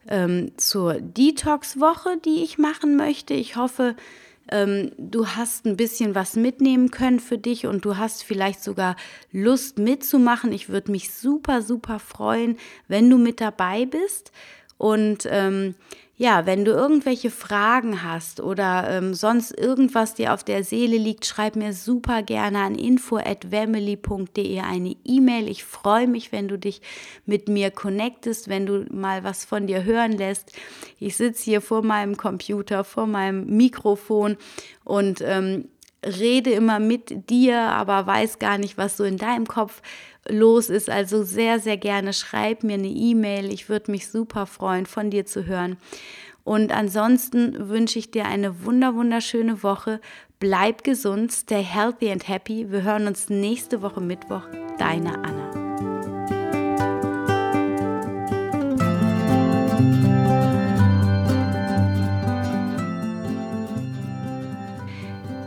ähm, 0.10 0.52
zur 0.58 0.96
Detox-Woche, 0.96 2.18
die 2.26 2.44
ich 2.44 2.58
machen 2.58 2.98
möchte. 2.98 3.34
Ich 3.34 3.56
hoffe, 3.56 3.96
ähm, 4.52 4.92
du 4.98 5.28
hast 5.28 5.66
ein 5.66 5.78
bisschen 5.78 6.16
was 6.16 6.36
mitnehmen 6.36 6.92
können 6.92 7.20
für 7.20 7.38
dich 7.38 7.66
und 7.68 7.86
du 7.86 7.98
hast 7.98 8.24
vielleicht 8.24 8.64
sogar 8.64 8.96
Lust 9.32 9.78
mitzumachen. 9.78 10.52
Ich 10.52 10.70
würde 10.70 10.92
mich 10.92 11.12
super, 11.12 11.62
super 11.62 12.00
freuen, 12.00 12.58
wenn 12.88 13.10
du 13.10 13.18
mit 13.18 13.42
dabei 13.42 13.86
bist. 13.86 14.32
Und 14.78 15.28
ähm, 15.30 15.76
ja, 16.22 16.46
wenn 16.46 16.66
du 16.66 16.72
irgendwelche 16.72 17.32
Fragen 17.32 18.04
hast 18.04 18.42
oder 18.42 18.90
ähm, 18.90 19.14
sonst 19.14 19.58
irgendwas 19.58 20.16
dir 20.16 20.34
auf 20.34 20.44
der 20.44 20.66
Seele 20.66 20.98
liegt, 20.98 21.26
schreib 21.26 21.56
mir 21.56 21.72
super 21.72 22.24
gerne 22.24 22.60
an 22.60 22.76
info@wemily.de 22.76 24.60
eine 24.60 24.98
E-Mail. 25.06 25.48
Ich 25.48 25.64
freue 25.64 26.08
mich, 26.08 26.34
wenn 26.34 26.50
du 26.50 26.60
dich 26.60 26.82
mit 27.26 27.48
mir 27.48 27.72
connectest, 27.72 28.50
wenn 28.50 28.66
du 28.66 28.86
mal 28.92 29.24
was 29.24 29.46
von 29.46 29.66
dir 29.66 29.86
hören 29.86 30.12
lässt. 30.12 30.52
Ich 31.00 31.16
sitze 31.16 31.46
hier 31.46 31.62
vor 31.62 31.84
meinem 31.84 32.18
Computer, 32.18 32.84
vor 32.84 33.08
meinem 33.08 33.46
Mikrofon 33.56 34.36
und 34.84 35.22
ähm, 35.22 35.70
rede 36.06 36.52
immer 36.52 36.80
mit 36.80 37.30
dir, 37.30 37.60
aber 37.60 38.06
weiß 38.06 38.40
gar 38.40 38.58
nicht, 38.58 38.78
was 38.78 38.98
so 38.98 39.04
in 39.04 39.18
deinem 39.18 39.48
Kopf 39.48 39.82
los 40.28 40.70
ist. 40.70 40.90
Also 40.90 41.24
sehr, 41.24 41.60
sehr 41.60 41.78
gerne 41.78 42.14
schreib 42.14 42.64
mir 42.64 42.76
eine 42.76 42.88
E-Mail. 42.88 43.52
Ich 43.52 43.70
würde 43.70 43.92
mich 43.92 44.08
super 44.08 44.46
freuen, 44.46 44.86
von 44.86 45.10
dir 45.10 45.26
zu 45.26 45.46
hören. 45.46 45.78
Und 46.44 46.72
ansonsten 46.72 47.70
wünsche 47.70 48.00
ich 48.00 48.12
dir 48.12 48.26
eine 48.26 48.64
wunder, 48.66 48.96
wunderschöne 48.96 49.62
Woche. 49.62 50.02
Bleib 50.40 50.84
gesund, 50.84 51.32
stay 51.32 51.62
healthy 51.62 52.12
and 52.12 52.28
happy. 52.28 52.72
Wir 52.72 52.84
hören 52.84 53.08
uns 53.08 53.30
nächste 53.30 53.82
Woche 53.82 54.02
Mittwoch. 54.02 54.44
Deine 54.78 55.16
Anna. 55.16 55.59